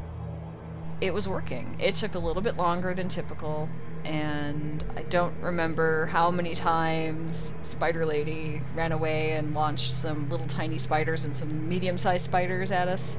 it 1.01 1.13
was 1.13 1.27
working. 1.27 1.75
It 1.79 1.95
took 1.95 2.15
a 2.15 2.19
little 2.19 2.41
bit 2.41 2.55
longer 2.55 2.93
than 2.93 3.09
typical. 3.09 3.67
And 4.05 4.83
I 4.95 5.03
don't 5.03 5.35
remember 5.41 6.05
how 6.07 6.31
many 6.31 6.55
times 6.55 7.53
Spider 7.61 8.05
Lady 8.05 8.61
ran 8.75 8.91
away 8.93 9.33
and 9.33 9.53
launched 9.53 9.93
some 9.93 10.29
little 10.29 10.47
tiny 10.47 10.77
spiders 10.77 11.25
and 11.25 11.35
some 11.35 11.67
medium 11.67 11.97
sized 11.97 12.23
spiders 12.25 12.71
at 12.71 12.87
us, 12.87 13.17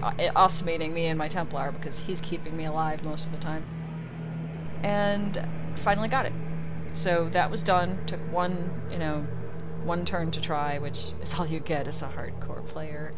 estimating 0.00 0.92
me 0.92 1.06
and 1.06 1.18
my 1.18 1.28
Templar 1.28 1.72
because 1.72 2.00
he's 2.00 2.20
keeping 2.20 2.56
me 2.56 2.64
alive 2.64 3.02
most 3.02 3.26
of 3.26 3.32
the 3.32 3.38
time. 3.38 3.64
And 4.82 5.48
finally 5.76 6.08
got 6.08 6.26
it. 6.26 6.32
So 6.94 7.28
that 7.30 7.50
was 7.50 7.62
done. 7.62 8.04
Took 8.06 8.20
one, 8.32 8.82
you 8.90 8.98
know, 8.98 9.26
one 9.84 10.04
turn 10.04 10.30
to 10.32 10.40
try, 10.40 10.78
which 10.78 11.12
is 11.22 11.34
all 11.34 11.46
you 11.46 11.60
get 11.60 11.86
as 11.88 12.02
a 12.02 12.08
hardcore 12.08 12.66
player. 12.66 13.14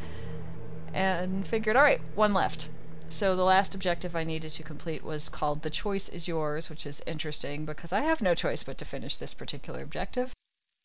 And 0.92 1.46
figured, 1.46 1.76
alright, 1.76 2.00
one 2.14 2.34
left. 2.34 2.68
So 3.08 3.34
the 3.34 3.44
last 3.44 3.74
objective 3.74 4.14
I 4.14 4.24
needed 4.24 4.50
to 4.52 4.62
complete 4.62 5.02
was 5.02 5.28
called 5.28 5.62
The 5.62 5.70
Choice 5.70 6.08
is 6.08 6.28
Yours, 6.28 6.68
which 6.68 6.84
is 6.84 7.02
interesting 7.06 7.64
because 7.64 7.92
I 7.92 8.00
have 8.00 8.20
no 8.20 8.34
choice 8.34 8.62
but 8.62 8.76
to 8.78 8.84
finish 8.84 9.16
this 9.16 9.32
particular 9.32 9.80
objective. 9.80 10.32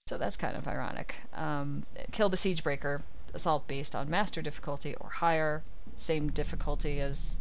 So 0.08 0.18
that's 0.18 0.38
kind 0.38 0.56
of 0.56 0.68
ironic. 0.68 1.16
Um, 1.34 1.84
kill 2.12 2.30
the 2.30 2.38
Siegebreaker, 2.38 3.02
assault 3.34 3.68
beast 3.68 3.96
on 3.96 4.10
master 4.10 4.42
difficulty 4.42 4.96
or 4.96 5.10
higher, 5.10 5.64
same 5.96 6.30
difficulty 6.30 7.00
as 7.00 7.38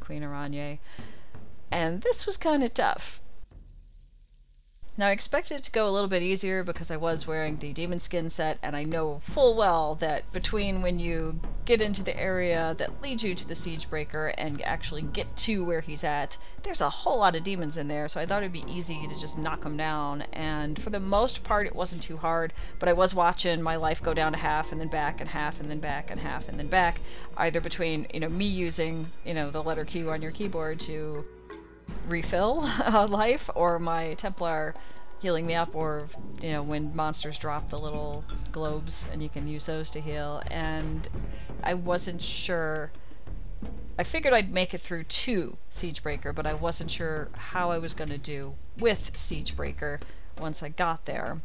Queen 0.00 0.22
Araña. 0.22 0.78
And 1.70 2.02
this 2.02 2.26
was 2.26 2.36
kind 2.36 2.62
of 2.62 2.74
tough. 2.74 3.20
Now, 5.00 5.08
I 5.08 5.12
expected 5.12 5.54
it 5.54 5.62
to 5.62 5.70
go 5.70 5.88
a 5.88 5.90
little 5.90 6.10
bit 6.10 6.22
easier 6.22 6.62
because 6.62 6.90
I 6.90 6.98
was 6.98 7.26
wearing 7.26 7.56
the 7.56 7.72
demon 7.72 8.00
skin 8.00 8.28
set, 8.28 8.58
and 8.62 8.76
I 8.76 8.82
know 8.84 9.20
full 9.22 9.56
well 9.56 9.94
that 9.94 10.30
between 10.30 10.82
when 10.82 10.98
you 10.98 11.40
get 11.64 11.80
into 11.80 12.02
the 12.02 12.14
area 12.20 12.74
that 12.76 13.00
leads 13.00 13.22
you 13.22 13.34
to 13.34 13.48
the 13.48 13.54
Siegebreaker 13.54 14.34
and 14.36 14.60
actually 14.60 15.00
get 15.00 15.38
to 15.38 15.64
where 15.64 15.80
he's 15.80 16.04
at, 16.04 16.36
there's 16.64 16.82
a 16.82 16.90
whole 16.90 17.20
lot 17.20 17.34
of 17.34 17.44
demons 17.44 17.78
in 17.78 17.88
there, 17.88 18.08
so 18.08 18.20
I 18.20 18.26
thought 18.26 18.42
it'd 18.42 18.52
be 18.52 18.70
easy 18.70 19.06
to 19.06 19.18
just 19.18 19.38
knock 19.38 19.62
them 19.62 19.78
down. 19.78 20.20
And 20.34 20.82
for 20.82 20.90
the 20.90 21.00
most 21.00 21.44
part, 21.44 21.66
it 21.66 21.74
wasn't 21.74 22.02
too 22.02 22.18
hard, 22.18 22.52
but 22.78 22.86
I 22.86 22.92
was 22.92 23.14
watching 23.14 23.62
my 23.62 23.76
life 23.76 24.02
go 24.02 24.12
down 24.12 24.32
to 24.32 24.38
half 24.38 24.70
and 24.70 24.78
then 24.78 24.88
back 24.88 25.18
and 25.18 25.30
half 25.30 25.60
and 25.60 25.70
then 25.70 25.80
back 25.80 26.10
and 26.10 26.20
half 26.20 26.46
and 26.46 26.58
then 26.58 26.68
back, 26.68 27.00
either 27.38 27.62
between, 27.62 28.06
you 28.12 28.20
know, 28.20 28.28
me 28.28 28.44
using, 28.44 29.10
you 29.24 29.32
know, 29.32 29.50
the 29.50 29.62
letter 29.62 29.86
Q 29.86 30.10
on 30.10 30.20
your 30.20 30.30
keyboard 30.30 30.78
to 30.80 31.24
refill 32.06 32.64
a 32.64 32.84
uh, 33.00 33.06
life 33.06 33.48
or 33.54 33.78
my 33.78 34.14
Templar 34.14 34.74
healing 35.20 35.46
me 35.46 35.54
up 35.54 35.74
or 35.74 36.08
you 36.40 36.50
know 36.50 36.62
when 36.62 36.96
monsters 36.96 37.38
drop 37.38 37.68
the 37.68 37.78
little 37.78 38.24
globes 38.52 39.04
and 39.12 39.22
you 39.22 39.28
can 39.28 39.46
use 39.46 39.66
those 39.66 39.90
to 39.90 40.00
heal. 40.00 40.42
And 40.50 41.08
I 41.62 41.74
wasn't 41.74 42.22
sure 42.22 42.90
I 43.98 44.04
figured 44.04 44.32
I'd 44.32 44.52
make 44.52 44.72
it 44.72 44.80
through 44.80 45.04
two 45.04 45.58
Siegebreaker 45.70 46.34
but 46.34 46.46
I 46.46 46.54
wasn't 46.54 46.90
sure 46.90 47.28
how 47.36 47.70
I 47.70 47.78
was 47.78 47.94
going 47.94 48.10
to 48.10 48.18
do 48.18 48.54
with 48.78 49.12
Siegebreaker 49.12 50.00
once 50.38 50.62
I 50.62 50.70
got 50.70 51.04
there 51.04 51.40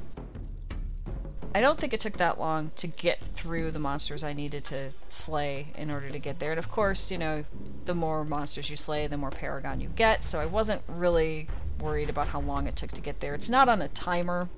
I 1.55 1.61
don't 1.61 1.79
think 1.79 1.93
it 1.93 2.01
took 2.01 2.17
that 2.17 2.37
long 2.37 2.71
to 2.75 2.85
get 2.85 3.17
through 3.33 3.71
the 3.71 3.79
monsters 3.79 4.25
I 4.25 4.33
needed 4.33 4.65
to 4.65 4.89
slay 5.07 5.67
in 5.77 5.89
order 5.89 6.09
to 6.09 6.19
get 6.19 6.39
there. 6.39 6.51
And 6.51 6.59
of 6.59 6.69
course, 6.69 7.09
you 7.09 7.17
know, 7.17 7.45
the 7.85 7.95
more 7.95 8.25
monsters 8.25 8.69
you 8.69 8.75
slay, 8.75 9.07
the 9.07 9.15
more 9.15 9.29
Paragon 9.29 9.79
you 9.79 9.87
get, 9.87 10.25
so 10.25 10.41
I 10.41 10.47
wasn't 10.47 10.81
really 10.89 11.47
worried 11.79 12.09
about 12.09 12.27
how 12.27 12.41
long 12.41 12.67
it 12.67 12.75
took 12.75 12.91
to 12.91 12.99
get 12.99 13.21
there. 13.21 13.33
It's 13.33 13.49
not 13.49 13.69
on 13.69 13.81
a 13.81 13.87
timer, 13.87 14.49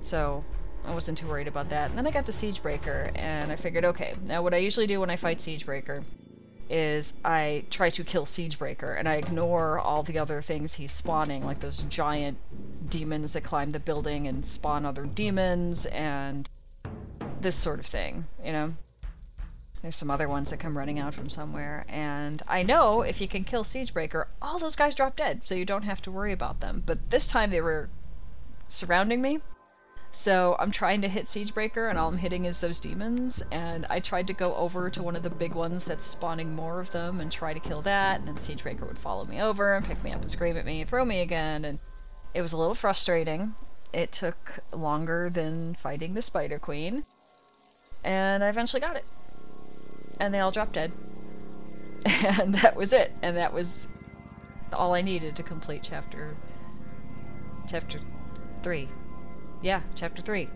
so 0.00 0.42
I 0.86 0.94
wasn't 0.94 1.18
too 1.18 1.28
worried 1.28 1.46
about 1.46 1.68
that. 1.68 1.90
And 1.90 1.98
then 1.98 2.06
I 2.06 2.10
got 2.10 2.24
to 2.24 2.32
Siegebreaker, 2.32 3.12
and 3.14 3.52
I 3.52 3.56
figured, 3.56 3.84
okay, 3.84 4.14
now 4.24 4.42
what 4.42 4.54
I 4.54 4.58
usually 4.58 4.86
do 4.86 5.00
when 5.00 5.10
I 5.10 5.16
fight 5.16 5.40
Siegebreaker 5.40 6.04
is 6.70 7.12
I 7.22 7.66
try 7.68 7.90
to 7.90 8.02
kill 8.02 8.24
Siegebreaker, 8.24 8.98
and 8.98 9.06
I 9.06 9.16
ignore 9.16 9.78
all 9.78 10.02
the 10.02 10.18
other 10.18 10.40
things 10.40 10.72
he's 10.72 10.92
spawning, 10.92 11.44
like 11.44 11.60
those 11.60 11.82
giant 11.82 12.38
demons 12.94 13.32
that 13.32 13.42
climb 13.42 13.72
the 13.72 13.80
building 13.80 14.28
and 14.28 14.46
spawn 14.46 14.86
other 14.86 15.04
demons, 15.04 15.84
and 15.86 16.48
this 17.40 17.56
sort 17.56 17.80
of 17.80 17.86
thing, 17.86 18.26
you 18.42 18.52
know? 18.52 18.74
There's 19.82 19.96
some 19.96 20.12
other 20.12 20.28
ones 20.28 20.50
that 20.50 20.60
come 20.60 20.78
running 20.78 21.00
out 21.00 21.12
from 21.12 21.28
somewhere, 21.28 21.84
and 21.88 22.40
I 22.46 22.62
know 22.62 23.02
if 23.02 23.20
you 23.20 23.26
can 23.26 23.42
kill 23.42 23.64
Siegebreaker, 23.64 24.26
all 24.40 24.60
those 24.60 24.76
guys 24.76 24.94
drop 24.94 25.16
dead, 25.16 25.42
so 25.44 25.56
you 25.56 25.64
don't 25.64 25.82
have 25.82 26.00
to 26.02 26.12
worry 26.12 26.32
about 26.32 26.60
them. 26.60 26.84
But 26.86 27.10
this 27.10 27.26
time 27.26 27.50
they 27.50 27.60
were 27.60 27.90
surrounding 28.68 29.20
me, 29.20 29.40
so 30.12 30.54
I'm 30.60 30.70
trying 30.70 31.02
to 31.02 31.08
hit 31.08 31.26
Siegebreaker, 31.26 31.90
and 31.90 31.98
all 31.98 32.08
I'm 32.08 32.18
hitting 32.18 32.44
is 32.44 32.60
those 32.60 32.78
demons. 32.78 33.42
And 33.50 33.84
I 33.90 33.98
tried 33.98 34.28
to 34.28 34.32
go 34.32 34.54
over 34.54 34.88
to 34.88 35.02
one 35.02 35.16
of 35.16 35.24
the 35.24 35.30
big 35.30 35.54
ones 35.54 35.84
that's 35.84 36.06
spawning 36.06 36.54
more 36.54 36.80
of 36.80 36.92
them 36.92 37.20
and 37.20 37.32
try 37.32 37.52
to 37.52 37.58
kill 37.58 37.82
that, 37.82 38.20
and 38.20 38.28
then 38.28 38.36
Siegebreaker 38.36 38.86
would 38.86 38.98
follow 38.98 39.24
me 39.24 39.42
over 39.42 39.74
and 39.74 39.84
pick 39.84 40.02
me 40.04 40.12
up 40.12 40.22
and 40.22 40.30
scream 40.30 40.56
at 40.56 40.64
me 40.64 40.82
and 40.82 40.88
throw 40.88 41.04
me 41.04 41.20
again. 41.20 41.64
And 41.64 41.80
it 42.34 42.42
was 42.42 42.52
a 42.52 42.56
little 42.56 42.74
frustrating. 42.74 43.54
It 43.92 44.12
took 44.12 44.60
longer 44.72 45.30
than 45.30 45.74
fighting 45.74 46.14
the 46.14 46.22
Spider 46.22 46.58
Queen, 46.58 47.04
and 48.02 48.42
I 48.42 48.48
eventually 48.48 48.80
got 48.80 48.96
it. 48.96 49.04
And 50.20 50.34
they 50.34 50.40
all 50.40 50.50
dropped 50.50 50.72
dead. 50.74 50.92
And 52.06 52.54
that 52.56 52.76
was 52.76 52.92
it. 52.92 53.12
And 53.22 53.36
that 53.36 53.54
was 53.54 53.88
all 54.72 54.92
I 54.92 55.00
needed 55.00 55.36
to 55.36 55.42
complete 55.42 55.82
chapter 55.82 56.36
chapter 57.66 57.98
3 58.62 58.88
yeah, 59.64 59.80
chapter 59.96 60.20
three. 60.20 60.48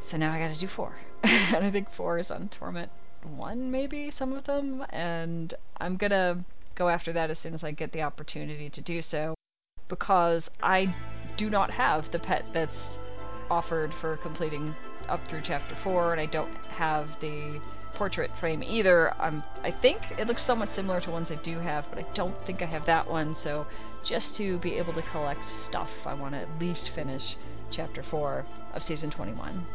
So 0.00 0.16
now 0.16 0.32
I 0.32 0.38
gotta 0.40 0.58
do 0.58 0.66
four. 0.66 0.96
and 1.22 1.64
I 1.64 1.70
think 1.70 1.90
four 1.90 2.18
is 2.18 2.30
on 2.30 2.48
Torment 2.48 2.90
1, 3.22 3.70
maybe, 3.70 4.10
some 4.10 4.32
of 4.32 4.44
them. 4.44 4.84
And 4.90 5.54
I'm 5.80 5.96
gonna 5.96 6.44
go 6.74 6.88
after 6.88 7.12
that 7.12 7.30
as 7.30 7.38
soon 7.38 7.54
as 7.54 7.62
I 7.62 7.70
get 7.70 7.92
the 7.92 8.02
opportunity 8.02 8.68
to 8.68 8.80
do 8.80 9.00
so. 9.00 9.37
Because 9.88 10.50
I 10.62 10.94
do 11.36 11.48
not 11.50 11.70
have 11.70 12.10
the 12.10 12.18
pet 12.18 12.44
that's 12.52 12.98
offered 13.50 13.94
for 13.94 14.16
completing 14.18 14.74
up 15.08 15.26
through 15.26 15.40
chapter 15.42 15.74
4, 15.74 16.12
and 16.12 16.20
I 16.20 16.26
don't 16.26 16.54
have 16.76 17.18
the 17.20 17.60
portrait 17.94 18.36
frame 18.36 18.62
either. 18.62 19.14
Um, 19.20 19.42
I 19.62 19.70
think 19.70 20.00
it 20.18 20.28
looks 20.28 20.42
somewhat 20.42 20.70
similar 20.70 21.00
to 21.00 21.10
ones 21.10 21.32
I 21.32 21.36
do 21.36 21.58
have, 21.58 21.88
but 21.90 21.98
I 21.98 22.06
don't 22.14 22.40
think 22.44 22.62
I 22.62 22.66
have 22.66 22.84
that 22.86 23.10
one, 23.10 23.34
so 23.34 23.66
just 24.04 24.36
to 24.36 24.58
be 24.58 24.74
able 24.74 24.92
to 24.92 25.02
collect 25.02 25.48
stuff, 25.48 26.06
I 26.06 26.14
want 26.14 26.34
to 26.34 26.40
at 26.40 26.60
least 26.60 26.90
finish 26.90 27.36
chapter 27.70 28.02
4 28.02 28.44
of 28.74 28.82
season 28.82 29.10
21. 29.10 29.66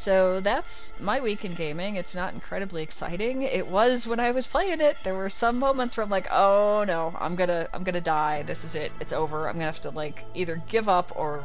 So 0.00 0.40
that's 0.40 0.94
my 0.98 1.20
week 1.20 1.44
in 1.44 1.52
gaming. 1.52 1.96
It's 1.96 2.14
not 2.14 2.32
incredibly 2.32 2.82
exciting. 2.82 3.42
It 3.42 3.66
was 3.66 4.06
when 4.06 4.18
I 4.18 4.30
was 4.30 4.46
playing 4.46 4.80
it. 4.80 4.96
There 5.04 5.14
were 5.14 5.28
some 5.28 5.58
moments 5.58 5.94
where 5.94 6.04
I'm 6.04 6.08
like, 6.08 6.26
"Oh 6.30 6.84
no, 6.84 7.14
I'm 7.20 7.36
going 7.36 7.50
to 7.50 7.68
I'm 7.74 7.84
going 7.84 7.96
to 7.96 8.00
die. 8.00 8.42
This 8.44 8.64
is 8.64 8.74
it. 8.74 8.92
It's 8.98 9.12
over. 9.12 9.46
I'm 9.46 9.56
going 9.56 9.66
to 9.66 9.72
have 9.72 9.82
to 9.82 9.90
like 9.90 10.24
either 10.32 10.62
give 10.70 10.88
up 10.88 11.12
or 11.14 11.44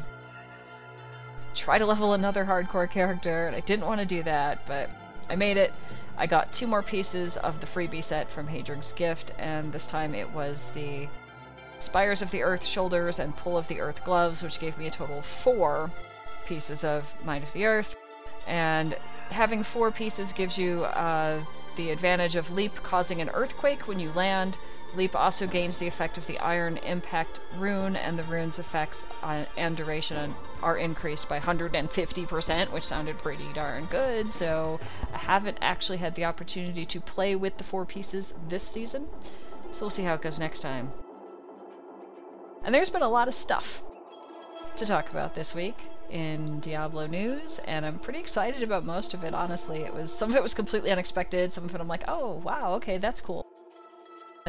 try 1.54 1.78
to 1.78 1.86
level 1.86 2.14
another 2.14 2.46
hardcore 2.46 2.90
character." 2.90 3.48
And 3.48 3.58
I 3.58 3.60
didn't 3.60 3.88
want 3.88 4.00
to 4.00 4.06
do 4.06 4.24
that, 4.24 4.66
but 4.66 4.90
I 5.30 5.36
made 5.36 5.58
it. 5.58 5.74
I 6.18 6.26
got 6.26 6.54
two 6.54 6.66
more 6.66 6.82
pieces 6.82 7.36
of 7.36 7.60
the 7.60 7.68
freebie 7.68 8.02
set 8.02 8.32
from 8.32 8.48
Haedrig's 8.48 8.94
Gift, 8.94 9.34
and 9.38 9.74
this 9.74 9.86
time 9.86 10.16
it 10.16 10.32
was 10.32 10.70
the 10.70 11.10
Spires 11.80 12.22
of 12.22 12.32
the 12.32 12.42
Earth 12.44 12.64
shoulders 12.64 13.20
and 13.20 13.36
Pull 13.36 13.58
of 13.58 13.68
the 13.68 13.82
Earth 13.82 14.06
gloves, 14.06 14.42
which 14.42 14.62
gave 14.62 14.78
me 14.78 14.88
a 14.88 14.92
total 14.92 15.20
of 15.20 15.26
four 15.26 15.92
pieces 16.46 16.86
of 16.86 17.14
Might 17.26 17.44
of 17.44 17.52
the 17.52 17.66
Earth. 17.66 17.95
And 18.48 18.98
having 19.30 19.64
four 19.64 19.92
pieces 19.92 20.34
gives 20.34 20.58
you 20.58 20.86
uh, 20.86 21.44
the 21.76 21.92
advantage 21.92 22.36
of 22.36 22.52
Leap 22.52 22.76
causing 22.84 23.22
an 23.22 23.30
earthquake 23.30 23.88
when 23.88 24.00
you 24.00 24.12
land. 24.12 24.58
Leap 24.96 25.16
also 25.16 25.46
gains 25.46 25.78
the 25.78 25.88
effect 25.88 26.18
of 26.18 26.26
the 26.26 26.40
Iron 26.40 26.78
Impact 26.78 27.42
rune, 27.58 27.98
and 27.98 28.18
the 28.18 28.24
rune's 28.24 28.60
effects 28.60 29.06
uh, 29.24 29.44
and 29.58 29.76
duration 29.76 30.34
are 30.62 30.78
increased 30.78 31.28
by 31.28 31.40
150%, 31.40 32.72
which 32.72 32.86
sounded 32.86 33.18
pretty 33.18 33.52
darn 33.54 33.86
good. 33.86 34.32
So 34.32 34.80
I 35.14 35.18
haven't 35.18 35.58
actually 35.62 35.98
had 35.98 36.16
the 36.16 36.24
opportunity 36.24 36.86
to 36.86 37.02
play 37.02 37.36
with 37.36 37.58
the 37.58 37.64
four 37.66 37.86
pieces 37.86 38.34
this 38.48 38.64
season. 38.64 39.08
So 39.74 39.82
we'll 39.82 39.90
see 39.90 40.04
how 40.04 40.14
it 40.14 40.22
goes 40.22 40.40
next 40.40 40.62
time. 40.62 40.94
And 42.64 42.74
there's 42.74 42.90
been 42.90 43.02
a 43.02 43.10
lot 43.10 43.28
of 43.28 43.34
stuff 43.34 43.84
to 44.78 44.86
talk 44.86 45.10
about 45.10 45.36
this 45.36 45.54
week 45.54 45.76
in 46.10 46.60
Diablo 46.60 47.08
news, 47.08 47.60
and 47.66 47.86
I'm 47.86 48.00
pretty 48.00 48.20
excited 48.20 48.64
about 48.64 48.86
most 48.86 49.14
of 49.14 49.24
it, 49.24 49.34
honestly. 49.34 49.82
It 49.82 49.94
was 49.94 50.12
some 50.12 50.32
of 50.32 50.36
it 50.36 50.44
was 50.44 50.54
completely 50.54 50.92
unexpected, 50.92 51.52
some 51.52 51.66
of 51.66 51.76
it 51.76 51.82
I'm 51.82 51.88
like, 51.88 52.04
oh 52.08 52.42
wow, 52.44 52.74
okay, 52.76 52.98
that's 52.98 53.22
cool. 53.22 53.46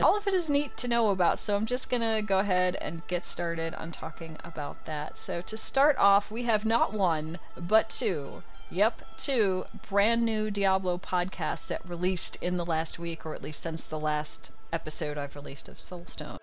All 0.03 0.17
of 0.17 0.27
it 0.27 0.35
is 0.35 0.51
neat 0.51 0.77
to 0.77 0.89
know 0.89 1.09
about, 1.09 1.39
so 1.39 1.57
I'm 1.57 1.65
just 1.65 1.89
gonna 1.89 2.21
go 2.21 2.39
ahead 2.41 2.77
and 2.77 3.07
get 3.07 3.25
started 3.25 3.75
on 3.77 3.93
talking 3.93 4.37
about 4.45 4.85
that. 4.85 5.19
So 5.19 5.41
to 5.41 5.57
start 5.57 5.97
off, 5.97 6.31
we 6.31 6.45
have 6.45 6.65
not 6.67 6.93
one, 6.93 7.39
but 7.57 7.89
two. 7.89 8.43
Yep, 8.71 9.03
two 9.17 9.65
brand 9.89 10.25
new 10.25 10.51
Diablo 10.51 10.99
podcasts 10.99 11.67
that 11.69 11.89
released 11.89 12.37
in 12.43 12.57
the 12.57 12.67
last 12.67 12.99
week, 12.99 13.25
or 13.25 13.35
at 13.35 13.43
least 13.43 13.63
since 13.63 13.87
the 13.87 13.99
last 13.99 14.51
episode 14.73 15.17
I've 15.17 15.37
released 15.37 15.69
of 15.69 15.79
Soulstone. 15.79 16.39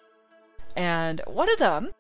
And 0.76 1.22
one 1.28 1.52
of 1.52 1.60
them 1.60 1.92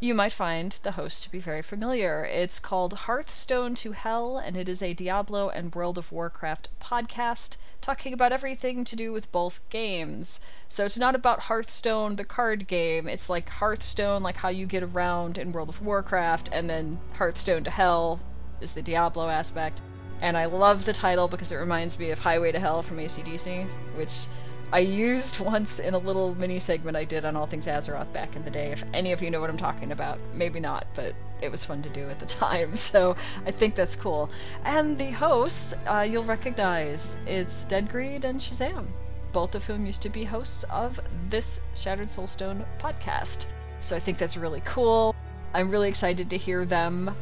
you 0.00 0.14
might 0.14 0.32
find 0.32 0.78
the 0.82 0.92
host 0.92 1.22
to 1.22 1.30
be 1.30 1.38
very 1.38 1.62
familiar. 1.62 2.24
It's 2.24 2.58
called 2.58 2.92
Hearthstone 2.92 3.74
to 3.76 3.92
Hell, 3.92 4.36
and 4.38 4.56
it 4.56 4.68
is 4.68 4.82
a 4.82 4.94
Diablo 4.94 5.48
and 5.48 5.74
World 5.74 5.98
of 5.98 6.12
Warcraft 6.12 6.68
podcast 6.80 7.56
talking 7.80 8.12
about 8.12 8.32
everything 8.32 8.84
to 8.84 8.96
do 8.96 9.12
with 9.12 9.30
both 9.30 9.60
games. 9.68 10.40
So 10.68 10.84
it's 10.84 10.98
not 10.98 11.14
about 11.14 11.40
Hearthstone, 11.40 12.16
the 12.16 12.24
card 12.24 12.66
game. 12.66 13.08
It's 13.08 13.28
like 13.28 13.48
Hearthstone, 13.48 14.22
like 14.22 14.36
how 14.36 14.48
you 14.48 14.66
get 14.66 14.82
around 14.82 15.38
in 15.38 15.52
World 15.52 15.68
of 15.68 15.82
Warcraft, 15.82 16.48
and 16.52 16.68
then 16.68 16.98
Hearthstone 17.14 17.64
to 17.64 17.70
Hell 17.70 18.20
is 18.60 18.72
the 18.72 18.82
Diablo 18.82 19.28
aspect. 19.28 19.82
And 20.20 20.36
I 20.36 20.46
love 20.46 20.86
the 20.86 20.92
title 20.92 21.28
because 21.28 21.52
it 21.52 21.56
reminds 21.56 21.98
me 21.98 22.10
of 22.10 22.18
Highway 22.18 22.52
to 22.52 22.58
Hell 22.58 22.82
from 22.82 22.96
ACDC, 22.96 23.66
which 23.96 24.26
I 24.74 24.80
used 24.80 25.38
once 25.38 25.78
in 25.78 25.94
a 25.94 25.98
little 25.98 26.34
mini 26.34 26.58
segment 26.58 26.96
I 26.96 27.04
did 27.04 27.24
on 27.24 27.36
All 27.36 27.46
Things 27.46 27.68
Azeroth 27.68 28.12
back 28.12 28.34
in 28.34 28.42
the 28.42 28.50
day. 28.50 28.72
If 28.72 28.82
any 28.92 29.12
of 29.12 29.22
you 29.22 29.30
know 29.30 29.40
what 29.40 29.48
I'm 29.48 29.56
talking 29.56 29.92
about, 29.92 30.18
maybe 30.32 30.58
not, 30.58 30.84
but 30.94 31.14
it 31.40 31.48
was 31.52 31.64
fun 31.64 31.80
to 31.82 31.88
do 31.88 32.10
at 32.10 32.18
the 32.18 32.26
time, 32.42 32.74
so 32.74 33.14
I 33.46 33.52
think 33.52 33.76
that's 33.76 33.94
cool. 33.94 34.30
And 34.64 34.98
the 34.98 35.12
hosts, 35.12 35.74
uh, 35.86 36.00
you'll 36.00 36.24
recognize 36.24 37.16
it's 37.24 37.62
Dead 37.62 37.88
Greed 37.88 38.24
and 38.24 38.40
Shazam, 38.40 38.88
both 39.32 39.54
of 39.54 39.64
whom 39.64 39.86
used 39.86 40.02
to 40.02 40.08
be 40.08 40.24
hosts 40.24 40.64
of 40.64 40.98
this 41.30 41.60
Shattered 41.76 42.08
Soulstone 42.08 42.64
podcast. 42.80 43.46
So 43.80 43.94
I 43.94 44.00
think 44.00 44.18
that's 44.18 44.36
really 44.36 44.62
cool. 44.64 45.14
I'm 45.54 45.70
really 45.70 45.88
excited 45.88 46.28
to 46.30 46.36
hear 46.36 46.64
them 46.64 47.14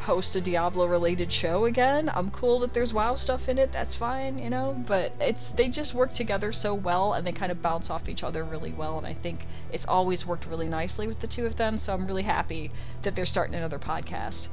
host 0.00 0.34
a 0.36 0.40
Diablo 0.40 0.86
related 0.86 1.30
show 1.32 1.66
again. 1.66 2.10
I'm 2.14 2.30
cool 2.30 2.60
that 2.60 2.72
there's 2.74 2.92
WoW 2.92 3.14
stuff 3.14 3.48
in 3.48 3.58
it, 3.58 3.72
that's 3.72 3.94
fine, 3.94 4.38
you 4.38 4.50
know, 4.50 4.82
but 4.86 5.12
it's 5.20 5.50
they 5.50 5.68
just 5.68 5.94
work 5.94 6.12
together 6.12 6.52
so 6.52 6.74
well 6.74 7.12
and 7.12 7.26
they 7.26 7.32
kind 7.32 7.52
of 7.52 7.62
bounce 7.62 7.90
off 7.90 8.08
each 8.08 8.22
other 8.22 8.44
really 8.44 8.72
well 8.72 8.98
and 8.98 9.06
I 9.06 9.12
think 9.12 9.46
it's 9.72 9.86
always 9.86 10.26
worked 10.26 10.46
really 10.46 10.68
nicely 10.68 11.06
with 11.06 11.20
the 11.20 11.26
two 11.26 11.46
of 11.46 11.56
them, 11.56 11.76
so 11.76 11.92
I'm 11.94 12.06
really 12.06 12.22
happy 12.22 12.72
that 13.02 13.14
they're 13.14 13.26
starting 13.26 13.54
another 13.54 13.78
podcast. 13.78 14.48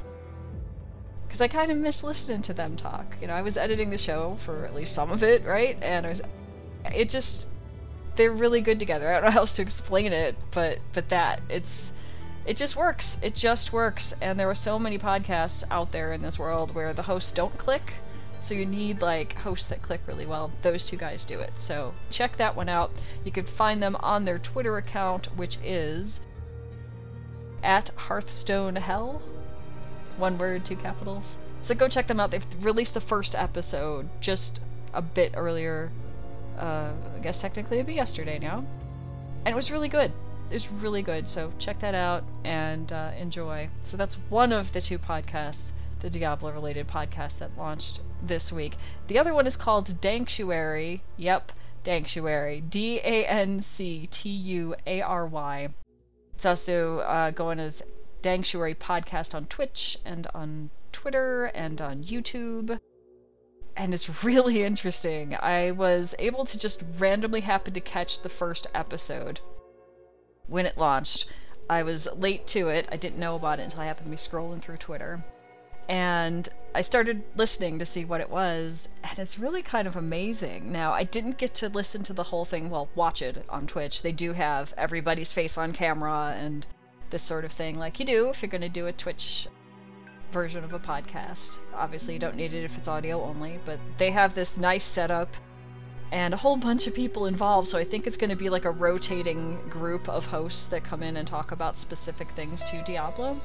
Cuz 1.28 1.40
I 1.40 1.48
kind 1.48 1.70
of 1.70 1.78
miss 1.78 2.02
listening 2.02 2.42
to 2.42 2.54
them 2.54 2.76
talk. 2.76 3.16
You 3.20 3.26
know, 3.26 3.34
I 3.34 3.42
was 3.42 3.56
editing 3.56 3.90
the 3.90 3.98
show 3.98 4.38
for 4.44 4.64
at 4.64 4.74
least 4.74 4.94
some 4.94 5.10
of 5.10 5.22
it, 5.22 5.44
right? 5.44 5.78
And 5.82 6.06
I 6.06 6.08
was 6.10 6.22
it 6.92 7.08
just 7.08 7.46
they're 8.16 8.32
really 8.32 8.60
good 8.60 8.78
together. 8.78 9.08
I 9.08 9.14
don't 9.14 9.24
know 9.24 9.30
how 9.30 9.40
else 9.40 9.52
to 9.54 9.62
explain 9.62 10.12
it, 10.12 10.36
but 10.50 10.78
but 10.92 11.08
that 11.10 11.40
it's 11.48 11.92
it 12.48 12.56
just 12.56 12.76
works. 12.76 13.18
It 13.20 13.34
just 13.34 13.74
works. 13.74 14.14
And 14.22 14.40
there 14.40 14.48
are 14.48 14.54
so 14.54 14.78
many 14.78 14.98
podcasts 14.98 15.64
out 15.70 15.92
there 15.92 16.14
in 16.14 16.22
this 16.22 16.38
world 16.38 16.74
where 16.74 16.94
the 16.94 17.02
hosts 17.02 17.30
don't 17.30 17.56
click. 17.58 17.92
So 18.40 18.54
you 18.54 18.64
need 18.64 19.02
like 19.02 19.34
hosts 19.34 19.68
that 19.68 19.82
click 19.82 20.00
really 20.06 20.24
well. 20.24 20.50
Those 20.62 20.86
two 20.86 20.96
guys 20.96 21.26
do 21.26 21.40
it. 21.40 21.52
So 21.56 21.92
check 22.08 22.38
that 22.38 22.56
one 22.56 22.70
out. 22.70 22.90
You 23.22 23.30
can 23.30 23.44
find 23.44 23.82
them 23.82 23.96
on 23.96 24.24
their 24.24 24.38
Twitter 24.38 24.78
account, 24.78 25.26
which 25.36 25.58
is 25.62 26.22
at 27.62 27.90
Hearthstone 27.90 28.76
Hell. 28.76 29.20
One 30.16 30.38
word, 30.38 30.64
two 30.64 30.76
capitals. 30.76 31.36
So 31.60 31.74
go 31.74 31.86
check 31.86 32.06
them 32.06 32.18
out. 32.18 32.30
They've 32.30 32.46
released 32.60 32.94
the 32.94 33.00
first 33.02 33.34
episode 33.34 34.08
just 34.22 34.62
a 34.94 35.02
bit 35.02 35.32
earlier. 35.36 35.92
Uh, 36.56 36.92
I 37.14 37.18
guess 37.18 37.42
technically 37.42 37.76
it'd 37.76 37.86
be 37.86 37.92
yesterday 37.92 38.38
now. 38.38 38.64
And 39.44 39.52
it 39.52 39.56
was 39.56 39.70
really 39.70 39.88
good 39.88 40.12
is 40.50 40.70
really 40.70 41.02
good. 41.02 41.28
So 41.28 41.52
check 41.58 41.80
that 41.80 41.94
out 41.94 42.24
and 42.44 42.92
uh, 42.92 43.12
enjoy. 43.18 43.68
So 43.82 43.96
that's 43.96 44.14
one 44.28 44.52
of 44.52 44.72
the 44.72 44.80
two 44.80 44.98
podcasts, 44.98 45.72
the 46.00 46.10
Diablo 46.10 46.52
related 46.52 46.88
podcast 46.88 47.38
that 47.38 47.56
launched 47.56 48.00
this 48.22 48.50
week. 48.52 48.76
The 49.06 49.18
other 49.18 49.34
one 49.34 49.46
is 49.46 49.56
called 49.56 50.00
Danctuary. 50.00 51.02
Yep, 51.16 51.52
Danctuary. 51.84 52.60
D 52.60 52.98
A 52.98 53.26
N 53.26 53.60
C 53.60 54.08
T 54.10 54.28
U 54.28 54.74
A 54.86 55.00
R 55.00 55.26
Y. 55.26 55.68
It's 56.34 56.46
also 56.46 57.00
uh, 57.00 57.30
going 57.30 57.58
as 57.58 57.82
Danctuary 58.22 58.74
Podcast 58.74 59.34
on 59.34 59.46
Twitch 59.46 59.98
and 60.04 60.26
on 60.34 60.70
Twitter 60.92 61.46
and 61.46 61.80
on 61.80 62.04
YouTube. 62.04 62.78
And 63.76 63.92
it's 63.94 64.24
really 64.24 64.62
interesting. 64.62 65.36
I 65.36 65.72
was 65.72 66.14
able 66.18 66.44
to 66.46 66.58
just 66.58 66.82
randomly 66.98 67.40
happen 67.40 67.74
to 67.74 67.80
catch 67.80 68.22
the 68.22 68.28
first 68.28 68.66
episode 68.74 69.40
when 70.48 70.66
it 70.66 70.76
launched. 70.76 71.26
I 71.70 71.82
was 71.82 72.08
late 72.16 72.46
to 72.48 72.68
it. 72.68 72.88
I 72.90 72.96
didn't 72.96 73.18
know 73.18 73.36
about 73.36 73.60
it 73.60 73.64
until 73.64 73.80
I 73.80 73.86
happened 73.86 74.06
to 74.06 74.10
be 74.10 74.16
scrolling 74.16 74.60
through 74.60 74.78
Twitter. 74.78 75.24
And 75.88 76.48
I 76.74 76.82
started 76.82 77.22
listening 77.34 77.78
to 77.78 77.86
see 77.86 78.04
what 78.04 78.20
it 78.20 78.28
was, 78.28 78.88
and 79.02 79.18
it's 79.18 79.38
really 79.38 79.62
kind 79.62 79.88
of 79.88 79.96
amazing. 79.96 80.70
Now, 80.70 80.92
I 80.92 81.04
didn't 81.04 81.38
get 81.38 81.54
to 81.56 81.70
listen 81.70 82.02
to 82.04 82.12
the 82.12 82.24
whole 82.24 82.44
thing, 82.44 82.68
well, 82.68 82.90
watch 82.94 83.22
it 83.22 83.44
on 83.48 83.66
Twitch. 83.66 84.02
They 84.02 84.12
do 84.12 84.34
have 84.34 84.74
everybody's 84.76 85.32
face 85.32 85.56
on 85.56 85.72
camera 85.72 86.36
and 86.38 86.66
this 87.08 87.22
sort 87.22 87.46
of 87.46 87.52
thing, 87.52 87.78
like 87.78 87.98
you 87.98 88.04
do 88.04 88.28
if 88.28 88.42
you're 88.42 88.50
going 88.50 88.60
to 88.60 88.68
do 88.68 88.86
a 88.86 88.92
Twitch 88.92 89.48
version 90.30 90.62
of 90.62 90.74
a 90.74 90.78
podcast. 90.78 91.56
Obviously, 91.74 92.12
you 92.12 92.20
don't 92.20 92.36
need 92.36 92.52
it 92.52 92.64
if 92.64 92.76
it's 92.76 92.88
audio 92.88 93.22
only, 93.22 93.58
but 93.64 93.80
they 93.96 94.10
have 94.10 94.34
this 94.34 94.58
nice 94.58 94.84
setup 94.84 95.34
and 96.10 96.32
a 96.32 96.36
whole 96.36 96.56
bunch 96.56 96.86
of 96.86 96.94
people 96.94 97.26
involved. 97.26 97.68
So 97.68 97.78
I 97.78 97.84
think 97.84 98.06
it's 98.06 98.16
going 98.16 98.30
to 98.30 98.36
be 98.36 98.48
like 98.48 98.64
a 98.64 98.70
rotating 98.70 99.58
group 99.68 100.08
of 100.08 100.26
hosts 100.26 100.68
that 100.68 100.84
come 100.84 101.02
in 101.02 101.16
and 101.16 101.26
talk 101.26 101.52
about 101.52 101.76
specific 101.76 102.30
things 102.32 102.64
to 102.64 102.82
Diablo. 102.84 103.40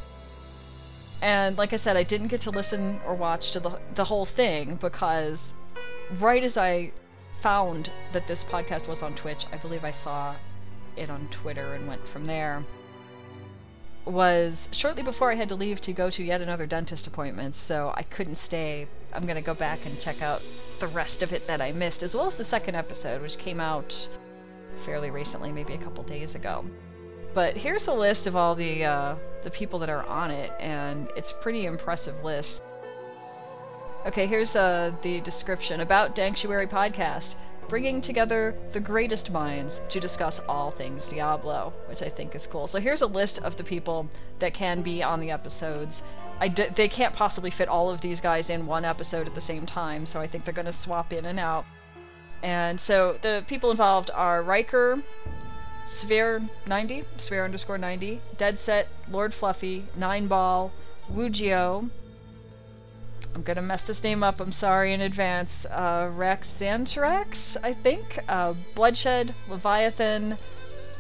And 1.21 1.57
like 1.57 1.73
I 1.73 1.77
said, 1.77 1.95
I 1.95 2.03
didn't 2.03 2.27
get 2.27 2.41
to 2.41 2.51
listen 2.51 2.99
or 3.05 3.15
watch 3.15 3.51
to 3.53 3.59
the 3.59 3.79
the 3.95 4.05
whole 4.05 4.25
thing 4.25 4.75
because 4.75 5.53
right 6.19 6.43
as 6.43 6.57
I 6.57 6.91
found 7.41 7.91
that 8.11 8.27
this 8.27 8.43
podcast 8.43 8.87
was 8.87 9.01
on 9.01 9.15
Twitch, 9.15 9.45
I 9.51 9.57
believe 9.57 9.83
I 9.83 9.91
saw 9.91 10.35
it 10.95 11.09
on 11.09 11.27
Twitter 11.31 11.73
and 11.73 11.87
went 11.87 12.05
from 12.07 12.25
there 12.25 12.63
was 14.05 14.69
shortly 14.71 15.03
before 15.03 15.31
I 15.31 15.35
had 15.35 15.49
to 15.49 15.55
leave 15.55 15.79
to 15.81 15.93
go 15.93 16.09
to 16.09 16.23
yet 16.23 16.41
another 16.41 16.65
dentist 16.65 17.07
appointment, 17.07 17.55
so 17.55 17.93
I 17.95 18.03
couldn't 18.03 18.35
stay. 18.35 18.87
I'm 19.13 19.25
gonna 19.25 19.41
go 19.41 19.53
back 19.53 19.85
and 19.85 19.99
check 19.99 20.21
out 20.21 20.41
the 20.79 20.87
rest 20.87 21.23
of 21.23 21.31
it 21.33 21.47
that 21.47 21.61
I 21.61 21.71
missed, 21.71 22.03
as 22.03 22.15
well 22.15 22.27
as 22.27 22.35
the 22.35 22.43
second 22.43 22.75
episode, 22.75 23.21
which 23.21 23.37
came 23.37 23.59
out 23.59 24.09
fairly 24.85 25.11
recently, 25.11 25.51
maybe 25.51 25.73
a 25.73 25.77
couple 25.77 26.03
days 26.03 26.35
ago. 26.35 26.65
But 27.33 27.55
here's 27.55 27.87
a 27.87 27.93
list 27.93 28.27
of 28.27 28.35
all 28.35 28.55
the 28.55 28.83
uh, 28.85 29.15
the 29.43 29.51
people 29.51 29.79
that 29.79 29.89
are 29.89 30.05
on 30.05 30.31
it, 30.31 30.51
and 30.59 31.09
it's 31.15 31.31
pretty 31.31 31.65
impressive 31.65 32.23
list. 32.23 32.61
Okay, 34.05 34.27
here's 34.27 34.55
uh, 34.55 34.91
the 35.01 35.21
description 35.21 35.79
about 35.79 36.13
Danctuary 36.13 36.67
Podcast 36.67 37.35
bringing 37.67 38.01
together 38.01 38.55
the 38.71 38.79
greatest 38.79 39.31
minds 39.31 39.81
to 39.89 39.99
discuss 39.99 40.39
all 40.47 40.71
things 40.71 41.07
Diablo, 41.07 41.73
which 41.87 42.01
I 42.01 42.09
think 42.09 42.35
is 42.35 42.47
cool. 42.47 42.67
So 42.67 42.79
here's 42.79 43.01
a 43.01 43.07
list 43.07 43.39
of 43.41 43.57
the 43.57 43.63
people 43.63 44.09
that 44.39 44.53
can 44.53 44.81
be 44.81 45.01
on 45.03 45.19
the 45.19 45.31
episodes. 45.31 46.03
They 46.75 46.87
can't 46.87 47.15
possibly 47.15 47.51
fit 47.51 47.67
all 47.67 47.89
of 47.89 48.01
these 48.01 48.19
guys 48.19 48.49
in 48.49 48.65
one 48.65 48.85
episode 48.85 49.27
at 49.27 49.35
the 49.35 49.41
same 49.41 49.65
time, 49.65 50.05
so 50.05 50.19
I 50.19 50.27
think 50.27 50.43
they're 50.45 50.53
going 50.53 50.65
to 50.65 50.73
swap 50.73 51.13
in 51.13 51.25
and 51.25 51.39
out. 51.39 51.65
And 52.41 52.79
so 52.79 53.17
the 53.21 53.45
people 53.47 53.71
involved 53.71 54.11
are 54.13 54.43
Rhykker, 54.43 55.01
Sphere 55.85 56.41
90, 56.67 57.03
Sphere 57.17 57.45
underscore 57.45 57.77
90, 57.77 58.19
Dead 58.37 58.59
Set, 58.59 58.87
Lord 59.09 59.33
Fluffy, 59.33 59.85
Nine 59.95 60.27
Ball, 60.27 60.71
I'm 63.35 63.41
gonna 63.41 63.61
mess 63.61 63.83
this 63.83 64.03
name 64.03 64.23
up. 64.23 64.39
I'm 64.39 64.51
sorry 64.51 64.93
in 64.93 65.01
advance. 65.01 65.65
Uh, 65.69 66.11
Raxxanterax, 66.15 67.57
I 67.63 67.73
think. 67.73 68.19
Uh, 68.27 68.53
Bloodshed, 68.75 69.33
Leviathan, 69.49 70.37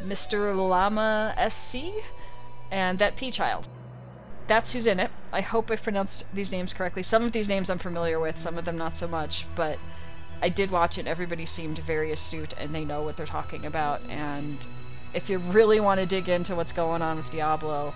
Mr. 0.03 0.55
Llama 0.55 1.35
SC, 1.49 2.03
and 2.71 2.97
that 2.99 3.15
P 3.15 3.31
child. 3.31 3.67
That's 4.47 4.73
who's 4.73 4.87
in 4.87 4.99
it. 4.99 5.11
I 5.31 5.41
hope 5.41 5.71
I've 5.71 5.83
pronounced 5.83 6.25
these 6.33 6.51
names 6.51 6.73
correctly. 6.73 7.03
Some 7.03 7.23
of 7.23 7.31
these 7.31 7.47
names 7.47 7.69
I'm 7.69 7.79
familiar 7.79 8.19
with, 8.19 8.37
some 8.37 8.57
of 8.57 8.65
them 8.65 8.77
not 8.77 8.97
so 8.97 9.07
much, 9.07 9.45
but 9.55 9.77
I 10.41 10.49
did 10.49 10.71
watch 10.71 10.97
it. 10.97 11.07
Everybody 11.07 11.45
seemed 11.45 11.79
very 11.79 12.11
astute 12.11 12.53
and 12.59 12.75
they 12.75 12.83
know 12.83 13.03
what 13.03 13.15
they're 13.15 13.25
talking 13.25 13.65
about. 13.65 14.01
And 14.09 14.57
if 15.13 15.29
you 15.29 15.37
really 15.37 15.79
want 15.79 16.01
to 16.01 16.05
dig 16.05 16.27
into 16.27 16.55
what's 16.55 16.73
going 16.73 17.01
on 17.01 17.17
with 17.17 17.31
Diablo, 17.31 17.93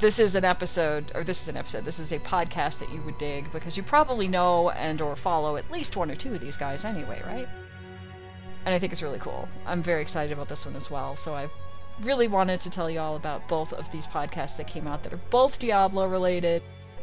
this 0.00 0.18
is 0.18 0.34
an 0.34 0.44
episode 0.44 1.12
or 1.14 1.24
this 1.24 1.42
is 1.42 1.48
an 1.48 1.56
episode 1.56 1.84
this 1.84 1.98
is 1.98 2.12
a 2.12 2.18
podcast 2.20 2.78
that 2.78 2.90
you 2.90 3.00
would 3.02 3.18
dig 3.18 3.50
because 3.52 3.76
you 3.76 3.82
probably 3.82 4.26
know 4.26 4.70
and 4.70 5.00
or 5.00 5.14
follow 5.14 5.56
at 5.56 5.70
least 5.70 5.96
one 5.96 6.10
or 6.10 6.16
two 6.16 6.34
of 6.34 6.40
these 6.40 6.56
guys 6.56 6.84
anyway 6.84 7.22
right? 7.26 7.48
And 8.64 8.74
i 8.74 8.78
think 8.78 8.92
it's 8.92 9.02
really 9.02 9.18
cool. 9.18 9.48
I'm 9.66 9.82
very 9.82 10.02
excited 10.02 10.32
about 10.32 10.48
this 10.48 10.64
one 10.64 10.76
as 10.76 10.90
well. 10.90 11.16
So 11.16 11.34
i 11.34 11.48
really 12.00 12.26
wanted 12.26 12.60
to 12.60 12.70
tell 12.70 12.90
you 12.90 12.98
all 12.98 13.16
about 13.16 13.46
both 13.48 13.72
of 13.72 13.90
these 13.92 14.06
podcasts 14.06 14.56
that 14.56 14.66
came 14.66 14.86
out 14.88 15.04
that 15.04 15.12
are 15.12 15.20
both 15.30 15.58
diablo 15.60 16.08
related 16.08 16.62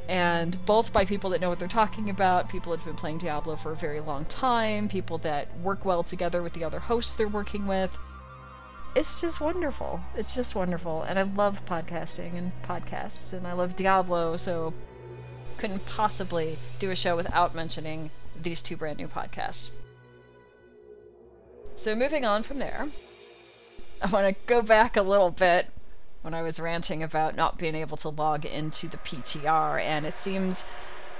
and 0.09 0.63
both 0.65 0.91
by 0.91 1.05
people 1.05 1.29
that 1.29 1.39
know 1.39 1.47
what 1.47 1.59
they're 1.59 1.67
talking 1.67 2.09
about 2.09 2.49
people 2.49 2.71
that 2.71 2.79
have 2.79 2.87
been 2.87 2.95
playing 2.95 3.17
diablo 3.17 3.55
for 3.55 3.71
a 3.71 3.75
very 3.75 4.01
long 4.01 4.25
time 4.25 4.89
people 4.89 5.17
that 5.17 5.47
work 5.59 5.85
well 5.85 6.03
together 6.03 6.43
with 6.43 6.51
the 6.51 6.63
other 6.63 6.79
hosts 6.79 7.15
they're 7.15 7.29
working 7.29 7.67
with 7.67 7.97
it's 8.95 9.21
just 9.21 9.39
wonderful. 9.39 10.01
It's 10.15 10.35
just 10.35 10.55
wonderful. 10.55 11.03
And 11.03 11.17
I 11.17 11.23
love 11.23 11.65
podcasting 11.65 12.37
and 12.37 12.51
podcasts, 12.63 13.33
and 13.33 13.47
I 13.47 13.53
love 13.53 13.75
Diablo, 13.75 14.37
so 14.37 14.73
couldn't 15.57 15.85
possibly 15.85 16.57
do 16.79 16.91
a 16.91 16.95
show 16.95 17.15
without 17.15 17.55
mentioning 17.55 18.11
these 18.41 18.61
two 18.61 18.75
brand 18.75 18.97
new 18.97 19.07
podcasts. 19.07 19.69
So, 21.75 21.95
moving 21.95 22.25
on 22.25 22.43
from 22.43 22.59
there, 22.59 22.89
I 24.01 24.09
want 24.09 24.27
to 24.27 24.41
go 24.45 24.61
back 24.61 24.97
a 24.97 25.01
little 25.01 25.31
bit 25.31 25.69
when 26.21 26.33
I 26.33 26.43
was 26.43 26.59
ranting 26.59 27.01
about 27.01 27.35
not 27.35 27.57
being 27.57 27.75
able 27.75 27.97
to 27.97 28.09
log 28.09 28.45
into 28.45 28.87
the 28.87 28.97
PTR, 28.97 29.81
and 29.81 30.05
it 30.05 30.17
seems 30.17 30.63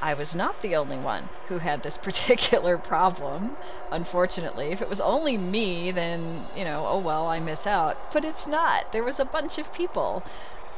I 0.02 0.16
was 0.16 0.34
not 0.34 0.62
the 0.62 0.76
only 0.76 0.98
one 0.98 1.30
who 1.48 1.60
had 1.60 1.84
this 1.84 1.98
particular 2.10 2.78
problem, 2.78 3.58
unfortunately. 3.92 4.68
If 4.72 4.82
it 4.82 4.90
was 4.90 5.02
only 5.02 5.38
me, 5.38 5.92
then, 5.92 6.46
you 6.56 6.64
know, 6.64 6.86
oh 6.88 7.00
well, 7.00 7.28
I 7.28 7.40
miss 7.40 7.68
out. 7.68 8.12
But 8.12 8.26
it's 8.26 8.48
not. 8.48 8.92
There 8.92 9.04
was 9.04 9.20
a 9.20 9.26
bunch 9.26 9.58
of 9.58 9.74
people. 9.74 10.24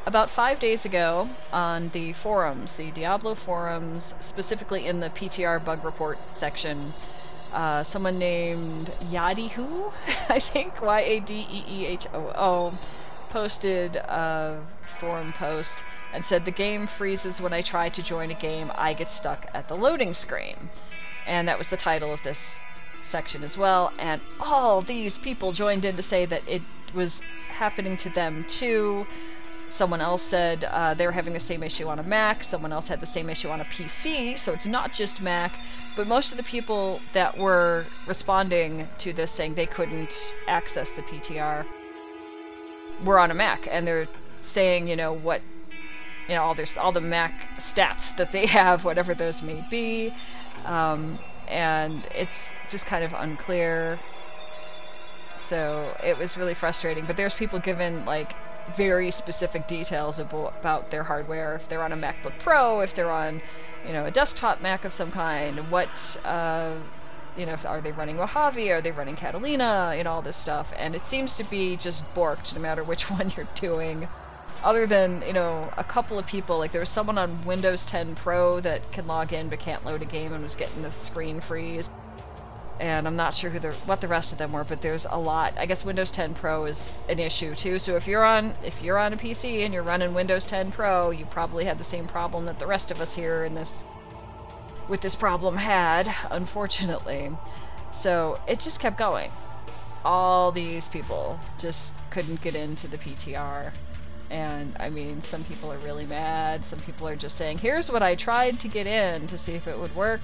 About 0.06 0.30
five 0.30 0.60
days 0.60 0.84
ago, 0.84 1.30
on 1.54 1.90
the 1.90 2.12
forums, 2.12 2.76
the 2.76 2.92
Diablo 2.92 3.36
forums, 3.36 4.14
specifically 4.20 4.86
in 4.86 5.00
the 5.00 5.10
PTR 5.10 5.64
bug 5.64 5.86
report 5.86 6.18
section, 6.36 6.92
uh, 7.54 7.84
someone 7.84 8.20
named 8.20 8.92
Yadeehoo, 9.10 9.94
I 10.30 10.40
think, 10.40 10.82
Y 10.82 11.00
A 11.00 11.20
D 11.22 11.48
E 11.50 11.64
E 11.70 11.86
H 11.86 12.08
O 12.14 12.34
O, 12.36 12.78
posted 13.30 13.96
a 13.96 14.62
forum 15.00 15.32
post 15.32 15.86
and 16.14 16.24
said 16.24 16.46
the 16.46 16.52
game 16.52 16.88
freezes 16.88 17.42
when 17.42 17.54
I 17.54 17.62
try 17.62 17.90
to 17.90 18.04
join 18.04 18.30
a 18.30 18.36
game, 18.36 18.72
I 18.76 18.94
get 18.94 19.10
stuck 19.10 19.48
at 19.54 19.68
the 19.68 19.76
loading 19.76 20.14
screen. 20.14 20.70
And 21.26 21.48
that 21.48 21.58
was 21.58 21.70
the 21.70 21.78
title 21.78 22.14
of 22.14 22.22
this 22.24 22.62
section 23.02 23.44
as 23.44 23.58
well. 23.58 23.92
And 23.98 24.22
all 24.40 24.82
these 24.82 25.18
people 25.18 25.52
joined 25.52 25.86
in 25.86 25.96
to 25.98 26.04
say 26.04 26.26
that 26.26 26.44
it 26.48 26.62
was 26.94 27.22
happening 27.50 27.98
to 27.98 28.10
them 28.10 28.46
too. 28.48 29.06
Someone 29.70 30.02
else 30.02 30.22
said 30.22 30.66
uh, 30.66 30.94
they 30.94 31.06
were 31.08 31.12
having 31.12 31.34
the 31.34 31.40
same 31.40 31.64
issue 31.64 31.88
on 31.88 31.98
a 31.98 32.04
Mac. 32.04 32.44
Someone 32.44 32.72
else 32.72 32.88
had 32.88 33.00
the 33.00 33.08
same 33.08 33.30
issue 33.30 33.50
on 33.50 33.60
a 33.60 33.66
PC. 33.66 34.38
So 34.38 34.54
it's 34.54 34.68
not 34.68 34.94
just 34.94 35.22
Mac. 35.22 35.60
But 35.96 36.08
most 36.08 36.32
of 36.32 36.38
the 36.38 36.44
people 36.44 37.00
that 37.14 37.38
were 37.38 37.88
responding 38.08 38.88
to 39.00 39.14
this 39.14 39.32
saying 39.32 39.56
they 39.56 39.66
couldn't 39.66 40.14
access 40.48 40.94
the 40.94 41.02
PTR 41.02 41.66
were 43.04 43.18
on 43.18 43.32
a 43.32 43.34
Mac. 43.34 43.68
And 43.72 43.88
they're 43.88 44.08
saying, 44.42 44.88
you 44.88 44.96
know, 44.96 45.12
what, 45.12 45.42
you 46.28 46.36
know, 46.36 46.44
all, 46.44 46.56
their, 46.56 46.66
all 46.78 46.92
the 46.92 47.02
Mac 47.02 47.34
stats 47.58 48.16
that 48.18 48.32
they 48.32 48.46
have, 48.60 48.86
whatever 48.86 49.14
those 49.14 49.42
may 49.42 49.66
be. 49.70 50.14
Um, 50.66 51.20
and 51.48 52.06
it's 52.16 52.54
just 52.70 52.86
kind 52.86 53.04
of 53.04 53.14
unclear. 53.14 54.00
So 55.38 55.98
it 56.04 56.18
was 56.18 56.38
really 56.38 56.54
frustrating. 56.54 57.06
But 57.06 57.18
there's 57.18 57.34
people 57.34 57.60
given, 57.60 58.06
like, 58.06 58.34
very 58.78 59.12
specific 59.12 59.68
details 59.68 60.20
about, 60.20 60.56
about 60.60 60.90
their 60.90 61.04
hardware. 61.04 61.56
If 61.56 61.68
they're 61.68 61.84
on 61.84 61.92
a 61.92 61.98
MacBook 61.98 62.40
Pro, 62.40 62.80
if 62.80 62.96
they're 62.96 63.12
on, 63.12 63.42
you 63.86 63.94
know, 63.94 64.06
a 64.06 64.12
desktop 64.12 64.62
Mac 64.62 64.86
of 64.86 64.94
some 64.94 65.12
kind, 65.12 65.70
what, 65.70 66.18
uh, 66.24 66.76
you 67.38 67.46
know, 67.46 67.58
are 67.66 67.82
they 67.82 67.92
running 67.92 68.18
Mojave? 68.18 68.72
Are 68.72 68.82
they 68.82 68.92
running 68.92 69.16
Catalina? 69.16 69.94
You 69.98 70.04
know, 70.04 70.12
all 70.12 70.22
this 70.22 70.38
stuff. 70.38 70.72
And 70.78 70.96
it 70.96 71.02
seems 71.02 71.36
to 71.36 71.44
be 71.44 71.76
just 71.76 72.04
borked 72.16 72.54
no 72.56 72.62
matter 72.62 72.84
which 72.84 73.10
one 73.10 73.34
you're 73.36 73.48
doing. 73.56 74.08
Other 74.64 74.86
than, 74.86 75.24
you 75.28 75.34
know, 75.34 75.72
a 75.78 75.84
couple 75.84 76.18
of 76.18 76.26
people, 76.26 76.58
like 76.58 76.72
there 76.72 76.82
was 76.82 76.90
someone 76.90 77.18
on 77.18 77.44
Windows 77.46 77.86
10 77.86 78.16
Pro 78.16 78.60
that 78.62 78.92
can 78.92 79.08
log 79.08 79.34
in 79.34 79.50
but 79.50 79.60
can't 79.60 79.84
load 79.84 80.02
a 80.02 80.06
game 80.06 80.32
and 80.34 80.44
was 80.44 80.56
getting 80.56 80.82
the 80.82 80.92
screen 80.92 81.42
freeze 81.42 81.90
and 82.80 83.08
I'm 83.08 83.16
not 83.16 83.34
sure 83.34 83.50
who 83.50 83.60
the 83.60 83.72
what 83.86 84.02
the 84.02 84.08
rest 84.08 84.32
of 84.32 84.38
them 84.38 84.52
were, 84.52 84.64
but 84.64 84.82
there's 84.82 85.06
a 85.10 85.18
lot. 85.18 85.54
I 85.58 85.66
guess 85.66 85.86
Windows 85.86 86.12
10 86.12 86.34
Pro 86.34 86.66
is 86.66 86.92
an 87.08 87.20
issue 87.20 87.56
too. 87.56 87.80
So 87.80 87.96
if 87.96 88.08
you're 88.08 88.26
on 88.26 88.54
if 88.64 88.82
you're 88.82 88.98
on 88.98 89.14
a 89.14 89.18
PC 89.18 89.64
and 89.64 89.74
you're 89.74 89.84
running 89.84 90.14
Windows 90.14 90.46
10 90.46 90.72
Pro, 90.72 91.12
you 91.12 91.26
probably 91.26 91.66
had 91.66 91.78
the 91.78 91.84
same 91.84 92.08
problem 92.08 92.46
that 92.46 92.60
the 92.60 92.68
rest 92.68 92.92
of 92.92 93.00
us 93.00 93.16
here 93.16 93.46
in 93.46 93.56
this 93.56 93.86
with 94.90 95.02
this 95.02 95.16
problem 95.16 95.56
had, 95.56 96.14
unfortunately. 96.30 97.32
So 97.94 98.40
it 98.48 98.60
just 98.60 98.80
kept 98.80 98.98
going. 98.98 99.32
All 100.04 100.52
these 100.52 100.90
people 100.90 101.40
just 101.58 101.94
couldn't 102.10 102.42
get 102.42 102.56
into 102.56 102.88
the 102.88 102.98
PTR. 102.98 103.72
And 104.34 104.76
I 104.80 104.90
mean, 104.90 105.22
some 105.22 105.44
people 105.44 105.72
are 105.72 105.78
really 105.78 106.08
mad. 106.08 106.66
Some 106.66 106.80
people 106.80 107.08
are 107.08 107.16
just 107.16 107.38
saying, 107.38 107.60
here's 107.60 107.92
what 107.92 108.02
I 108.02 108.16
tried 108.16 108.60
to 108.62 108.68
get 108.68 108.88
in 108.88 109.28
to 109.28 109.38
see 109.38 109.54
if 109.54 109.68
it 109.68 109.78
would 109.78 109.96
work. 109.96 110.22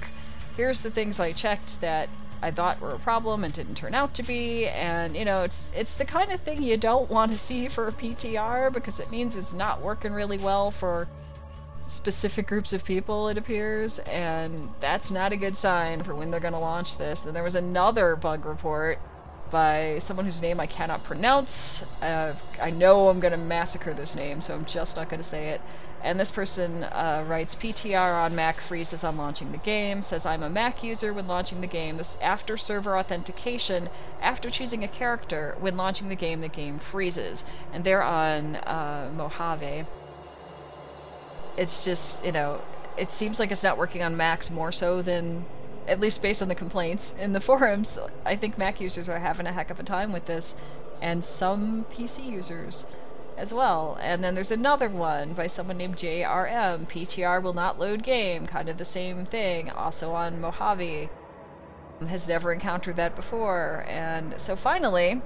Here's 0.57 0.81
the 0.81 0.89
things 0.89 1.19
I 1.19 1.31
checked 1.31 1.79
that 1.81 2.09
I 2.41 2.49
thought 2.49 2.81
were 2.81 2.89
a 2.89 2.99
problem 2.99 3.43
and 3.43 3.53
didn't 3.53 3.75
turn 3.75 3.93
out 3.93 4.15
to 4.15 4.23
be. 4.23 4.65
And 4.65 5.15
you 5.15 5.25
know, 5.25 5.43
it's 5.43 5.69
it's 5.75 5.93
the 5.93 6.05
kind 6.05 6.31
of 6.31 6.41
thing 6.41 6.63
you 6.63 6.75
don't 6.75 7.07
want 7.11 7.31
to 7.33 7.37
see 7.37 7.67
for 7.67 7.87
a 7.87 7.91
PTR 7.91 8.73
because 8.73 8.99
it 8.99 9.11
means 9.11 9.35
it's 9.35 9.53
not 9.53 9.79
working 9.79 10.13
really 10.13 10.39
well 10.39 10.71
for 10.71 11.07
specific 11.85 12.47
groups 12.47 12.73
of 12.73 12.83
people. 12.83 13.27
It 13.27 13.37
appears, 13.37 13.99
and 13.99 14.71
that's 14.79 15.11
not 15.11 15.33
a 15.33 15.37
good 15.37 15.55
sign 15.55 16.01
for 16.01 16.15
when 16.15 16.31
they're 16.31 16.39
going 16.39 16.53
to 16.53 16.59
launch 16.59 16.97
this. 16.97 17.21
Then 17.21 17.35
there 17.35 17.43
was 17.43 17.55
another 17.55 18.15
bug 18.15 18.43
report 18.45 18.99
by 19.51 19.99
someone 19.99 20.25
whose 20.25 20.41
name 20.41 20.59
I 20.59 20.67
cannot 20.67 21.03
pronounce. 21.03 21.83
Uh, 22.01 22.33
I 22.61 22.69
know 22.69 23.09
I'm 23.09 23.19
going 23.19 23.31
to 23.31 23.37
massacre 23.37 23.93
this 23.93 24.15
name, 24.15 24.41
so 24.41 24.53
I'm 24.53 24.65
just 24.65 24.95
not 24.95 25.09
going 25.09 25.21
to 25.21 25.27
say 25.27 25.49
it. 25.49 25.61
And 26.01 26.19
this 26.19 26.31
person 26.31 26.83
uh, 26.83 27.25
writes 27.27 27.55
PTR 27.55 28.23
on 28.23 28.33
Mac 28.33 28.61
freezes 28.61 29.03
on 29.03 29.17
launching 29.17 29.51
the 29.51 29.57
game, 29.57 30.01
says 30.01 30.25
I'm 30.25 30.43
a 30.43 30.49
Mac 30.49 30.81
user 30.81 31.13
when 31.13 31.27
launching 31.27 31.59
the 31.59 31.67
game. 31.67 31.97
This 31.97 32.17
after 32.21 32.55
server 32.55 32.97
authentication, 32.97 33.89
after 34.21 34.49
choosing 34.49 34.83
a 34.83 34.87
character, 34.87 35.57
when 35.59 35.75
launching 35.75 36.07
the 36.07 36.15
game, 36.15 36.39
the 36.39 36.47
game 36.47 36.79
freezes. 36.79 37.43
And 37.73 37.83
they're 37.83 38.03
on 38.03 38.55
uh, 38.57 39.11
Mojave. 39.13 39.85
It's 41.57 41.83
just, 41.83 42.23
you 42.23 42.31
know, 42.31 42.61
it 42.97 43.11
seems 43.11 43.37
like 43.37 43.51
it's 43.51 43.63
not 43.63 43.77
working 43.77 44.01
on 44.01 44.15
Macs 44.15 44.49
more 44.49 44.71
so 44.71 45.01
than, 45.01 45.45
at 45.89 45.99
least 45.99 46.21
based 46.21 46.41
on 46.41 46.47
the 46.47 46.55
complaints 46.55 47.15
in 47.19 47.33
the 47.33 47.41
forums. 47.49 47.97
I 48.25 48.35
think 48.35 48.57
Mac 48.57 48.79
users 48.79 49.09
are 49.09 49.19
having 49.19 49.47
a 49.47 49.53
heck 49.53 49.69
of 49.69 49.79
a 49.79 49.83
time 49.83 50.11
with 50.11 50.25
this, 50.25 50.55
and 51.01 51.23
some 51.25 51.85
PC 51.91 52.25
users 52.29 52.85
as 53.37 53.53
well. 53.53 53.97
And 54.01 54.23
then 54.23 54.35
there's 54.35 54.51
another 54.51 54.89
one 54.89 55.33
by 55.33 55.47
someone 55.47 55.77
named 55.77 55.97
JRM. 55.97 56.89
PTR 56.89 57.41
will 57.41 57.53
not 57.53 57.79
load 57.79 58.03
game, 58.03 58.45
kind 58.47 58.69
of 58.69 58.77
the 58.77 58.85
same 58.85 59.25
thing, 59.25 59.69
also 59.69 60.11
on 60.11 60.41
Mojave. 60.41 61.09
Has 62.07 62.27
never 62.27 62.53
encountered 62.53 62.95
that 62.95 63.15
before. 63.15 63.85
And 63.87 64.39
so 64.39 64.55
finally, 64.55 65.21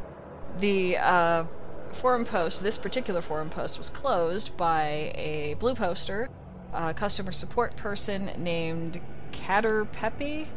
the 0.60 0.97
uh, 0.97 1.45
forum 1.91 2.26
post, 2.26 2.63
this 2.63 2.78
particular 2.78 3.21
forum 3.21 3.49
post, 3.49 3.78
was 3.78 3.89
closed 3.89 4.56
by 4.58 5.12
a 5.15 5.56
blue 5.60 5.76
poster, 5.76 6.30
a 6.73 6.93
customer 6.93 7.32
support 7.32 7.76
person 7.76 8.32
named 8.38 9.02
Catter 9.34 9.91
Peppy 9.91 10.48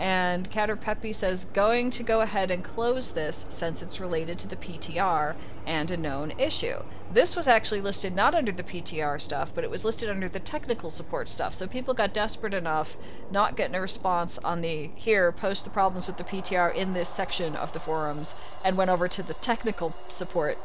and 0.00 0.50
Caterpeppy 0.50 1.14
says 1.14 1.44
going 1.44 1.90
to 1.90 2.02
go 2.02 2.22
ahead 2.22 2.50
and 2.50 2.64
close 2.64 3.10
this 3.10 3.44
since 3.50 3.82
it's 3.82 4.00
related 4.00 4.38
to 4.38 4.48
the 4.48 4.56
PTR 4.56 5.36
and 5.66 5.90
a 5.90 5.96
known 5.96 6.32
issue. 6.38 6.82
This 7.12 7.36
was 7.36 7.46
actually 7.46 7.82
listed 7.82 8.16
not 8.16 8.34
under 8.34 8.50
the 8.50 8.62
PTR 8.62 9.20
stuff, 9.20 9.50
but 9.54 9.62
it 9.62 9.68
was 9.68 9.84
listed 9.84 10.08
under 10.08 10.26
the 10.26 10.40
technical 10.40 10.88
support 10.88 11.28
stuff. 11.28 11.54
So 11.54 11.66
people 11.66 11.92
got 11.92 12.14
desperate 12.14 12.54
enough, 12.54 12.96
not 13.30 13.58
getting 13.58 13.74
a 13.74 13.80
response 13.82 14.38
on 14.38 14.62
the 14.62 14.90
here, 14.94 15.32
post 15.32 15.64
the 15.64 15.70
problems 15.70 16.06
with 16.06 16.16
the 16.16 16.24
PTR 16.24 16.74
in 16.74 16.94
this 16.94 17.10
section 17.10 17.54
of 17.54 17.74
the 17.74 17.80
forums, 17.80 18.34
and 18.64 18.78
went 18.78 18.90
over 18.90 19.06
to 19.06 19.22
the 19.22 19.34
technical 19.34 19.94
support 20.08 20.56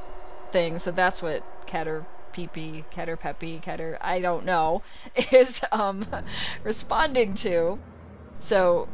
thing. 0.53 0.79
So 0.79 0.91
that's 0.91 1.21
what 1.21 1.43
Cater 1.67 2.05
Peepee, 2.35 2.83
Caterpeppy, 2.91 3.61
Cater, 3.61 3.97
I 4.01 4.19
don't 4.19 4.45
know, 4.45 4.83
is 5.31 5.61
um, 5.71 6.05
responding 6.63 7.33
to. 7.35 7.79
So 8.39 8.89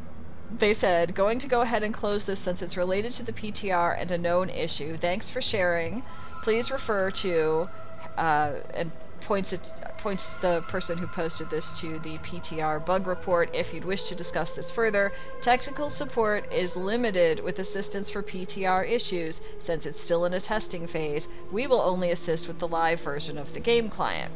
they 0.57 0.73
said, 0.73 1.15
going 1.15 1.39
to 1.39 1.47
go 1.47 1.61
ahead 1.61 1.83
and 1.83 1.93
close 1.93 2.25
this 2.25 2.39
since 2.39 2.61
it's 2.61 2.77
related 2.77 3.13
to 3.13 3.23
the 3.23 3.33
PTR 3.33 3.99
and 3.99 4.11
a 4.11 4.17
known 4.17 4.49
issue. 4.49 4.97
Thanks 4.97 5.29
for 5.29 5.41
sharing. 5.41 6.03
Please 6.43 6.69
refer 6.69 7.11
to, 7.11 7.69
uh, 8.17 8.53
and 8.73 8.91
points 9.21 9.53
it 9.53 9.71
points 9.97 10.35
the 10.37 10.61
person 10.67 10.97
who 10.97 11.07
posted 11.07 11.49
this 11.49 11.71
to 11.79 11.99
the 11.99 12.17
PTR 12.19 12.83
bug 12.85 13.07
report 13.07 13.49
if 13.53 13.73
you'd 13.73 13.85
wish 13.85 14.09
to 14.09 14.15
discuss 14.15 14.51
this 14.51 14.71
further. 14.71 15.11
Technical 15.41 15.89
support 15.89 16.51
is 16.51 16.75
limited 16.75 17.39
with 17.43 17.59
assistance 17.59 18.09
for 18.09 18.23
PTR 18.23 18.89
issues 18.89 19.41
since 19.59 19.85
it's 19.85 20.01
still 20.01 20.25
in 20.25 20.33
a 20.33 20.39
testing 20.39 20.87
phase. 20.87 21.27
We 21.51 21.67
will 21.67 21.81
only 21.81 22.11
assist 22.11 22.47
with 22.47 22.59
the 22.59 22.67
live 22.67 23.01
version 23.01 23.37
of 23.37 23.53
the 23.53 23.59
game 23.59 23.89
client. 23.89 24.33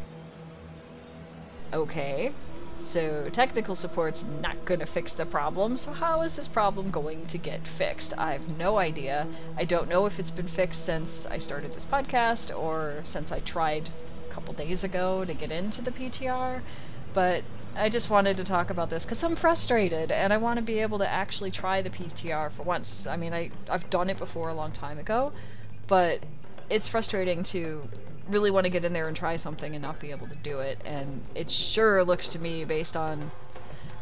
Okay. 1.74 2.32
So 2.78 3.30
technical 3.32 3.74
support's 3.74 4.24
not 4.24 4.66
going 4.66 4.82
to 4.82 4.86
fix 4.86 5.14
the 5.14 5.26
problem, 5.26 5.78
so 5.78 5.94
how 5.94 6.22
is 6.22 6.34
this 6.34 6.48
problem 6.48 6.92
going 6.92 7.26
to 7.28 7.38
get 7.38 7.68
fixed? 7.68 8.14
I 8.18 8.34
have 8.34 8.58
no 8.58 8.78
idea. 8.78 9.28
I 9.58 9.64
don't 9.64 9.88
know 9.88 10.06
if 10.06 10.20
it's 10.20 10.32
been 10.32 10.48
fixed 10.48 10.86
since 10.86 11.26
I 11.26 11.38
started 11.38 11.72
this 11.72 11.86
podcast 11.86 12.56
or 12.56 13.02
since 13.04 13.32
I 13.32 13.40
tried 13.40 13.90
couple 14.36 14.54
days 14.54 14.84
ago 14.84 15.24
to 15.24 15.34
get 15.34 15.52
into 15.52 15.82
the 15.82 15.92
PTR, 15.92 16.62
but 17.14 17.44
I 17.74 17.88
just 17.88 18.10
wanted 18.10 18.36
to 18.38 18.44
talk 18.44 18.70
about 18.70 18.90
this 18.90 19.06
because 19.06 19.24
I'm 19.24 19.36
frustrated 19.36 20.12
and 20.12 20.34
I 20.34 20.38
want 20.38 20.58
to 20.58 20.62
be 20.62 20.80
able 20.80 20.98
to 21.00 21.10
actually 21.10 21.52
try 21.52 21.82
the 21.82 21.90
PTR 21.90 22.52
for 22.52 22.64
once. 22.64 23.08
I 23.08 23.16
mean, 23.16 23.34
I, 23.34 23.52
I've 23.70 23.90
done 23.90 24.10
it 24.10 24.18
before 24.18 24.50
a 24.50 24.54
long 24.54 24.74
time 24.74 25.00
ago, 25.00 25.32
but 25.88 26.24
it's 26.70 26.90
frustrating 26.90 27.44
to 27.44 27.88
really 28.28 28.52
want 28.52 28.66
to 28.66 28.70
get 28.70 28.84
in 28.84 28.92
there 28.92 29.08
and 29.08 29.16
try 29.16 29.38
something 29.38 29.74
and 29.74 29.82
not 29.82 30.00
be 30.00 30.12
able 30.12 30.28
to 30.28 30.36
do 30.36 30.60
it. 30.60 30.82
And 30.84 31.24
it 31.34 31.50
sure 31.50 32.04
looks 32.04 32.28
to 32.30 32.40
me, 32.40 32.66
based 32.66 32.98
on 32.98 33.32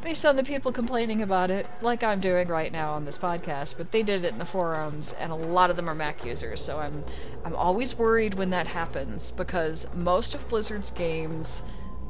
based 0.04 0.26
on 0.26 0.36
the 0.36 0.44
people 0.44 0.72
complaining 0.72 1.22
about 1.22 1.50
it, 1.50 1.66
like 1.82 2.04
I'm 2.04 2.20
doing 2.20 2.50
right 2.50 2.72
now 2.72 2.92
on 2.92 3.06
this 3.06 3.18
podcast, 3.18 3.76
but 3.78 3.92
they 3.92 4.04
did 4.04 4.26
it 4.26 4.34
in 4.34 4.38
the 4.38 4.46
forums, 4.46 5.14
and 5.14 5.32
a 5.32 5.36
lot 5.36 5.70
of 5.70 5.78
them 5.78 5.90
are 5.90 5.96
Mac 5.96 6.26
users. 6.26 6.62
So 6.62 6.78
I'm 6.80 7.04
I'm 7.46 7.56
always 7.56 7.98
worried 7.98 8.34
when 8.34 8.50
that 8.50 8.68
happens 8.68 9.32
because 9.32 9.88
most 9.94 10.36
of 10.36 10.48
Blizzard's 10.50 10.92
games 10.92 11.64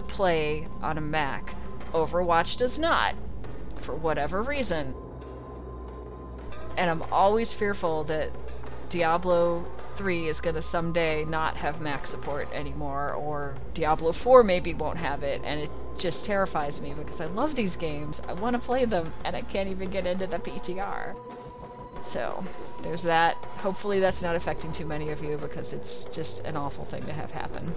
play 0.08 0.68
on 0.82 0.98
a 0.98 1.02
Mac. 1.02 1.56
Overwatch 1.94 2.58
does 2.58 2.80
not, 2.80 3.14
for 3.82 3.96
whatever 3.96 4.42
reason. 4.42 4.96
And 6.76 6.90
I'm 6.90 7.04
always 7.12 7.54
fearful 7.54 8.04
that 8.06 8.32
Diablo 8.90 9.64
3 9.96 10.28
is 10.28 10.42
going 10.42 10.56
to 10.56 10.62
someday 10.62 11.26
not 11.26 11.58
have 11.58 11.82
Mac 11.82 12.08
support 12.08 12.48
anymore, 12.54 13.14
or 13.14 13.56
Diablo 13.74 14.12
4 14.12 14.44
maybe 14.44 14.74
won't 14.74 14.98
have 14.98 15.24
it, 15.24 15.42
and 15.44 15.60
it 15.60 15.72
just 15.98 16.26
terrifies 16.26 16.82
me 16.82 16.94
because 16.94 17.22
I 17.22 17.26
love 17.26 17.56
these 17.56 17.76
games. 17.76 18.22
I 18.28 18.34
want 18.34 18.56
to 18.56 18.60
play 18.60 18.86
them, 18.86 19.14
and 19.24 19.36
I 19.36 19.42
can't 19.42 19.70
even 19.70 19.90
get 19.90 20.06
into 20.06 20.28
the 20.28 20.40
PTR. 20.40 21.16
So, 22.06 22.44
there's 22.82 23.04
that. 23.04 23.36
Hopefully, 23.36 24.00
that's 24.00 24.22
not 24.22 24.36
affecting 24.36 24.72
too 24.72 24.86
many 24.86 25.10
of 25.10 25.24
you 25.24 25.38
because 25.38 25.72
it's 25.72 26.06
just 26.06 26.46
an 26.46 26.58
awful 26.58 26.86
thing 26.86 27.04
to 27.04 27.14
have 27.14 27.32
happen. 27.32 27.74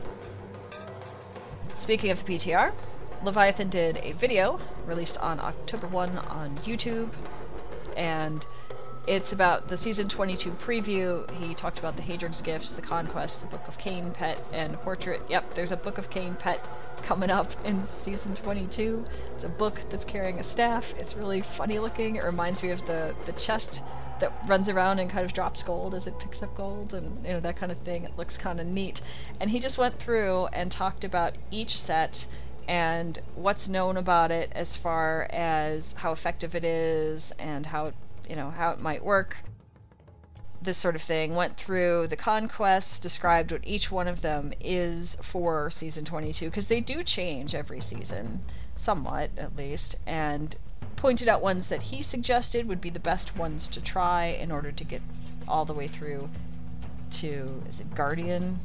Speaking 1.76 2.10
of 2.10 2.24
the 2.24 2.34
PTR, 2.34 2.72
Leviathan 3.22 3.68
did 3.68 3.98
a 3.98 4.12
video 4.12 4.58
released 4.86 5.18
on 5.18 5.38
October 5.40 5.86
1 5.86 6.18
on 6.18 6.56
YouTube, 6.56 7.10
and 7.96 8.44
it's 9.06 9.32
about 9.32 9.68
the 9.68 9.76
season 9.76 10.08
22 10.08 10.50
preview. 10.52 11.30
He 11.34 11.54
talked 11.54 11.78
about 11.78 11.96
the 11.96 12.02
Haedrig's 12.02 12.42
Gifts, 12.42 12.72
the 12.72 12.82
Conquest, 12.82 13.40
the 13.40 13.46
Book 13.46 13.66
of 13.68 13.78
Cain 13.78 14.10
pet, 14.10 14.38
and 14.52 14.74
Portrait. 14.78 15.22
Yep, 15.28 15.54
there's 15.54 15.70
a 15.70 15.76
Book 15.76 15.98
of 15.98 16.10
Cain 16.10 16.34
pet 16.34 16.66
coming 17.02 17.30
up 17.30 17.52
in 17.64 17.84
season 17.84 18.34
22. 18.34 19.04
It's 19.34 19.44
a 19.44 19.48
book 19.48 19.80
that's 19.90 20.04
carrying 20.04 20.40
a 20.40 20.42
staff. 20.42 20.92
It's 20.98 21.14
really 21.14 21.42
funny 21.42 21.78
looking. 21.78 22.16
It 22.16 22.24
reminds 22.24 22.62
me 22.62 22.70
of 22.70 22.84
the, 22.86 23.14
the 23.26 23.32
chest 23.32 23.80
that 24.18 24.32
runs 24.46 24.68
around 24.68 24.98
and 24.98 25.10
kind 25.10 25.24
of 25.24 25.32
drops 25.32 25.62
gold 25.62 25.94
as 25.94 26.06
it 26.06 26.18
picks 26.18 26.42
up 26.42 26.56
gold 26.56 26.94
and 26.94 27.24
you 27.24 27.34
know 27.34 27.40
that 27.40 27.56
kind 27.56 27.70
of 27.70 27.78
thing. 27.78 28.04
It 28.04 28.16
looks 28.16 28.36
kind 28.36 28.60
of 28.60 28.66
neat. 28.66 29.00
And 29.40 29.50
he 29.50 29.60
just 29.60 29.78
went 29.78 30.00
through 30.00 30.46
and 30.46 30.72
talked 30.72 31.04
about 31.04 31.34
each 31.50 31.78
set 31.78 32.26
and 32.66 33.20
what's 33.36 33.68
known 33.68 33.96
about 33.96 34.32
it 34.32 34.50
as 34.52 34.74
far 34.74 35.28
as 35.30 35.92
how 35.98 36.10
effective 36.12 36.54
it 36.54 36.64
is 36.64 37.32
and 37.38 37.66
how 37.66 37.92
you 38.28 38.36
know 38.36 38.50
how 38.50 38.70
it 38.70 38.80
might 38.80 39.04
work. 39.04 39.38
This 40.60 40.78
sort 40.78 40.96
of 40.96 41.02
thing. 41.02 41.34
Went 41.34 41.56
through 41.56 42.08
the 42.08 42.16
conquests 42.16 42.98
described 42.98 43.52
what 43.52 43.66
each 43.66 43.90
one 43.90 44.08
of 44.08 44.22
them 44.22 44.52
is 44.60 45.16
for 45.22 45.70
season 45.70 46.04
22 46.04 46.46
because 46.46 46.66
they 46.66 46.80
do 46.80 47.02
change 47.02 47.54
every 47.54 47.80
season 47.80 48.42
somewhat 48.74 49.30
at 49.36 49.56
least 49.56 49.96
and 50.06 50.56
pointed 50.96 51.28
out 51.28 51.42
ones 51.42 51.68
that 51.68 51.82
he 51.82 52.02
suggested 52.02 52.66
would 52.66 52.80
be 52.80 52.90
the 52.90 52.98
best 52.98 53.36
ones 53.36 53.68
to 53.68 53.80
try 53.80 54.26
in 54.26 54.50
order 54.50 54.72
to 54.72 54.84
get 54.84 55.02
all 55.46 55.64
the 55.64 55.74
way 55.74 55.86
through 55.86 56.28
to 57.10 57.62
is 57.68 57.80
it 57.80 57.94
guardian? 57.94 58.58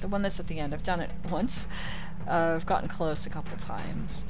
The 0.00 0.08
one 0.08 0.22
that's 0.22 0.40
at 0.40 0.46
the 0.46 0.58
end. 0.58 0.72
I've 0.72 0.82
done 0.84 1.00
it 1.00 1.10
once. 1.30 1.66
Uh, 2.26 2.52
i've 2.54 2.66
gotten 2.66 2.88
close 2.88 3.24
a 3.26 3.30
couple 3.30 3.56
times 3.56 4.26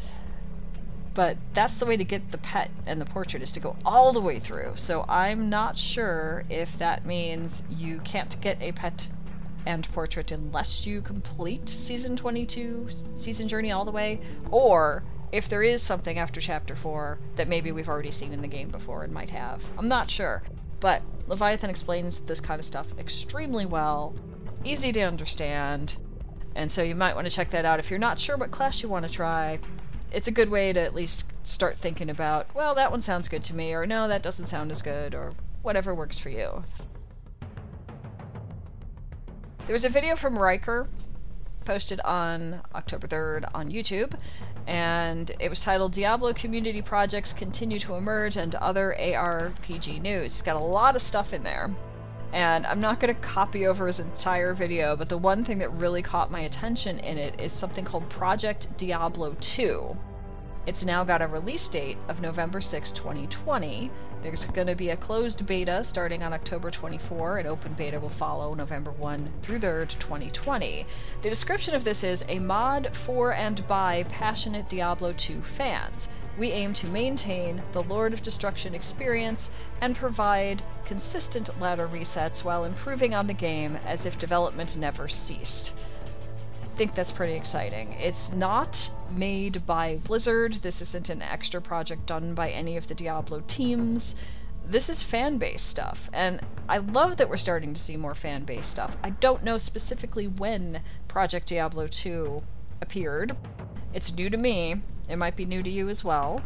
but 1.19 1.37
that's 1.53 1.79
the 1.79 1.85
way 1.85 1.97
to 1.97 2.05
get 2.05 2.31
the 2.31 2.39
pet 2.39 2.71
and 2.87 3.01
the 3.01 3.05
portrait 3.05 3.43
is 3.43 3.51
to 3.51 3.59
go 3.59 3.75
all 3.85 4.13
the 4.13 4.21
way 4.21 4.39
through. 4.39 4.71
So 4.77 5.05
I'm 5.09 5.51
not 5.51 5.77
sure 5.77 6.45
if 6.49 6.79
that 6.79 7.05
means 7.05 7.65
you 7.69 7.99
can't 8.05 8.41
get 8.41 8.63
a 8.63 8.71
pet 8.71 9.09
and 9.67 9.91
portrait 9.93 10.31
unless 10.31 10.87
you 10.87 11.03
complete 11.03 11.69
season 11.69 12.17
22 12.17 12.87
season 13.17 13.49
journey 13.49 13.73
all 13.73 13.85
the 13.85 13.91
way 13.91 14.21
or 14.53 15.03
if 15.33 15.49
there 15.49 15.65
is 15.65 15.83
something 15.83 16.21
after 16.21 16.41
chapter 16.41 16.77
4 16.77 17.19
that 17.35 17.49
maybe 17.49 17.73
we've 17.73 17.89
already 17.89 18.13
seen 18.13 18.33
in 18.33 18.41
the 18.41 18.47
game 18.47 18.69
before 18.69 19.03
and 19.03 19.13
might 19.13 19.31
have. 19.31 19.61
I'm 19.77 19.89
not 19.89 20.09
sure. 20.09 20.45
But 20.79 21.03
Leviathan 21.27 21.69
explains 21.69 22.19
this 22.19 22.39
kind 22.39 22.61
of 22.61 22.65
stuff 22.65 22.87
extremely 22.97 23.67
well, 23.67 24.15
easy 24.63 24.93
to 24.93 25.01
understand, 25.01 25.97
and 26.55 26.71
so 26.71 26.85
you 26.85 26.95
might 26.95 27.17
want 27.17 27.29
to 27.29 27.35
check 27.35 27.51
that 27.51 27.65
out 27.65 27.81
if 27.81 27.91
you're 27.91 27.99
not 27.99 28.21
sure 28.21 28.37
what 28.37 28.53
class 28.53 28.85
you 28.85 28.89
want 28.89 29.05
to 29.05 29.11
try 29.13 29.59
it's 30.11 30.29
a 30.29 30.33
good 30.33 30.51
way 30.51 30.73
to 30.73 30.81
at 30.81 30.94
least 30.94 31.33
start 31.42 31.77
thinking 31.77 32.11
about, 32.11 32.55
well, 32.55 32.75
that 32.75 32.90
one 32.90 33.03
sounds 33.03 33.29
good 33.29 33.44
to 33.44 33.55
me, 33.55 33.73
or 33.73 33.87
no, 33.87 34.09
that 34.09 34.23
doesn't 34.23 34.47
sound 34.47 34.71
as 34.71 34.83
good, 34.83 35.14
or 35.14 35.33
whatever 35.62 35.94
works 35.94 36.18
for 36.18 36.31
you. 36.31 36.64
There 39.66 39.75
was 39.75 39.85
a 39.85 39.90
video 39.90 40.16
from 40.16 40.37
Rhykker 40.37 40.88
posted 41.64 42.01
on 42.01 42.62
October 42.75 43.07
3rd 43.07 43.51
on 43.53 43.71
YouTube, 43.71 44.18
and 44.66 45.31
it 45.38 45.51
was 45.51 45.61
titled 45.61 45.92
Diablo 45.92 46.33
Community 46.33 46.81
Projects 46.81 47.35
Continue 47.35 47.79
to 47.81 47.94
Emerge 47.94 48.38
and 48.38 48.55
Other 48.55 48.97
ARPG 48.99 50.01
News. 50.01 50.33
It's 50.33 50.42
got 50.42 50.57
a 50.57 50.64
lot 50.64 50.97
of 50.97 51.03
stuff 51.03 51.35
in 51.35 51.42
there. 51.42 51.75
And 52.33 52.67
I'm 52.67 52.81
not 52.81 53.01
going 53.01 53.14
to 53.14 53.21
copy 53.21 53.67
over 53.67 53.87
his 53.87 54.01
entire 54.01 54.53
video, 54.53 54.97
but 54.97 55.09
the 55.09 55.17
one 55.17 55.45
thing 55.45 55.59
that 55.59 55.73
really 55.73 56.03
caught 56.03 56.31
my 56.31 56.41
attention 56.41 56.99
in 56.99 57.17
it 57.17 57.41
is 57.41 57.53
something 57.53 57.85
called 57.85 58.09
Project 58.11 58.77
Diablo 58.77 59.35
2. 59.41 59.97
It's 60.67 60.85
now 60.85 61.03
got 61.03 61.23
a 61.23 61.27
release 61.27 61.67
date 61.67 61.97
of 62.09 62.21
November 62.21 62.61
6, 62.61 62.93
2020. 62.93 63.91
There's 64.21 64.45
going 64.45 64.67
to 64.67 64.75
be 64.75 64.91
a 64.91 64.97
closed 64.99 65.47
beta 65.47 65.83
starting 65.83 66.23
on 66.23 66.35
October 66.35 66.71
24, 66.71 67.38
and 67.38 67.49
open 67.49 67.73
beta 67.73 67.99
will 67.99 68.11
follow 68.11 68.53
November 68.53 68.91
1 68.91 69.33
through 69.41 69.61
3rd, 69.61 69.99
2020. 69.99 70.85
The 71.23 71.31
description 71.31 71.75
of 71.75 71.85
this 71.85 72.05
is 72.05 72.23
a 72.29 72.38
mod 72.38 72.95
for 72.95 73.33
and 73.33 73.67
by 73.67 74.03
passionate 74.11 74.69
Diablo 74.69 75.14
2 75.14 75.41
fans 75.41 76.09
we 76.38 76.53
aim 76.53 76.72
to 76.74 76.87
maintain 76.87 77.62
the 77.72 77.83
Lord 77.83 78.12
of 78.12 78.22
Destruction 78.22 78.74
experience 78.74 79.51
and 79.81 79.96
provide 79.96 80.62
consistent 80.85 81.51
ladder 81.61 81.88
resets 81.88 82.44
while 82.44 82.64
improving 82.64 83.12
on 83.12 83.27
the 83.27 83.35
game 83.35 83.77
as 83.85 84.07
if 84.07 84.18
development 84.18 84.77
never 84.77 85.09
ceased. 85.09 85.72
I 86.62 86.77
think 86.79 86.94
that's 86.94 87.11
pretty 87.11 87.35
exciting. 87.35 87.92
It's 87.94 88.33
not 88.33 88.90
made 89.11 89.66
by 89.66 89.96
Blizzard, 90.05 90.55
this 90.62 90.81
isn't 90.81 91.09
an 91.09 91.22
extra 91.22 91.61
project 91.61 92.07
done 92.07 92.35
by 92.35 92.51
any 92.51 92.77
of 92.77 92.87
the 92.87 92.94
Diablo 92.94 93.42
teams. 93.48 94.14
This 94.64 94.88
is 94.88 95.03
fan 95.03 95.38
based 95.38 95.66
stuff, 95.66 96.09
and 96.12 96.40
I 96.68 96.79
love 96.79 97.16
that 97.16 97.29
we're 97.29 97.38
starting 97.38 97.74
to 97.74 97.81
see 97.81 97.96
more 97.96 98.14
fan 98.14 98.44
based 98.44 98.70
stuff. 98.70 98.96
I 99.03 99.11
don't 99.11 99.42
know 99.42 99.59
specifically 99.59 100.29
when 100.29 100.83
Project 101.09 101.48
Diablo 101.48 101.87
2 101.88 102.42
appeared. 102.81 103.35
It's 103.99 104.15
new 104.15 104.31
to 104.31 104.37
me, 104.37 104.81
it 105.09 105.17
might 105.17 105.35
be 105.35 105.45
new 105.45 105.61
to 105.61 105.69
you 105.69 105.89
as 105.89 106.05
well. 106.05 106.41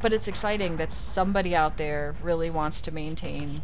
But 0.00 0.14
it's 0.14 0.26
exciting 0.26 0.78
that 0.78 0.90
somebody 0.90 1.54
out 1.54 1.76
there 1.76 2.16
really 2.22 2.48
wants 2.48 2.80
to 2.80 2.90
maintain 2.90 3.60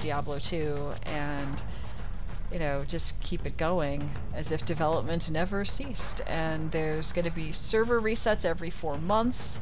Diablo 0.00 0.38
2 0.38 0.92
and, 1.02 1.62
you 2.50 2.58
know, 2.58 2.86
just 2.86 3.20
keep 3.20 3.44
it 3.44 3.58
going 3.58 4.10
as 4.32 4.50
if 4.50 4.64
development 4.64 5.30
never 5.30 5.66
ceased. 5.66 6.22
And 6.26 6.72
there's 6.72 7.12
going 7.12 7.26
to 7.26 7.30
be 7.30 7.52
server 7.52 8.00
resets 8.00 8.46
every 8.46 8.70
four 8.70 8.96
months, 8.96 9.60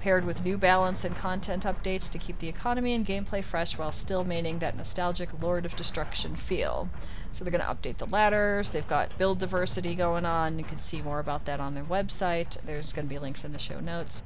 paired 0.00 0.24
with 0.24 0.44
new 0.44 0.56
balance 0.56 1.04
and 1.04 1.14
content 1.14 1.64
updates 1.64 2.10
to 2.10 2.18
keep 2.18 2.38
the 2.38 2.48
economy 2.48 2.94
and 2.94 3.06
gameplay 3.06 3.44
fresh 3.44 3.78
while 3.78 3.92
still 3.92 4.24
maintaining 4.24 4.58
that 4.60 4.76
nostalgic 4.76 5.28
Lord 5.40 5.64
of 5.66 5.76
Destruction 5.76 6.36
feel. 6.36 6.88
So 7.32 7.44
they're 7.44 7.52
going 7.52 7.64
to 7.64 7.66
update 7.72 7.98
the 7.98 8.06
ladders. 8.06 8.70
They've 8.70 8.86
got 8.86 9.16
build 9.18 9.38
diversity 9.38 9.94
going 9.94 10.24
on. 10.24 10.58
You 10.58 10.64
can 10.64 10.80
see 10.80 11.02
more 11.02 11.20
about 11.20 11.44
that 11.44 11.60
on 11.60 11.74
their 11.74 11.84
website. 11.84 12.56
There's 12.64 12.92
going 12.92 13.06
to 13.06 13.14
be 13.14 13.18
links 13.18 13.44
in 13.44 13.52
the 13.52 13.58
show 13.58 13.80
notes. 13.80 14.22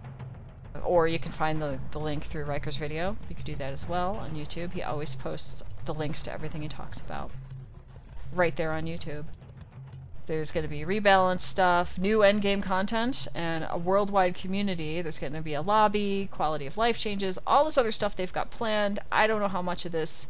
Or 0.85 1.07
you 1.07 1.19
can 1.19 1.33
find 1.33 1.61
the, 1.61 1.79
the 1.91 2.01
link 2.01 2.25
through 2.25 2.47
Rhykker's 2.47 2.77
video. 2.77 3.17
You 3.29 3.37
could 3.37 3.45
do 3.45 3.55
that 3.57 3.73
as 3.73 3.89
well 3.89 4.17
on 4.17 4.31
YouTube. 4.31 4.73
He 4.73 4.83
always 4.83 5.15
posts 5.15 5.63
the 5.85 5.95
links 5.95 6.23
to 6.23 6.33
everything 6.33 6.63
he 6.63 6.69
talks 6.69 7.01
about 7.01 7.31
right 8.33 8.57
there 8.57 8.73
on 8.73 8.85
YouTube. 8.85 9.25
There's 10.27 10.51
going 10.51 10.65
to 10.65 10.71
be 10.71 10.85
rebalance 10.85 11.41
stuff, 11.41 11.99
new 11.99 12.21
endgame 12.21 12.63
content, 12.63 13.29
and 13.35 13.67
a 13.69 13.77
worldwide 13.77 14.35
community. 14.35 15.03
There's 15.03 15.19
going 15.19 15.35
to 15.35 15.43
be 15.43 15.53
a 15.53 15.61
lobby, 15.61 16.31
quality 16.33 16.67
of 16.67 16.79
life 16.79 16.99
changes, 16.99 17.39
all 17.47 17.67
this 17.67 17.77
other 17.77 17.93
stuff 17.93 18.17
they've 18.17 18.33
got 18.33 18.51
planned. 18.51 19.01
I 19.13 19.27
don't 19.27 19.41
know 19.41 19.49
how 19.49 19.61
much 19.61 19.85
of 19.85 19.93
this 19.93 20.27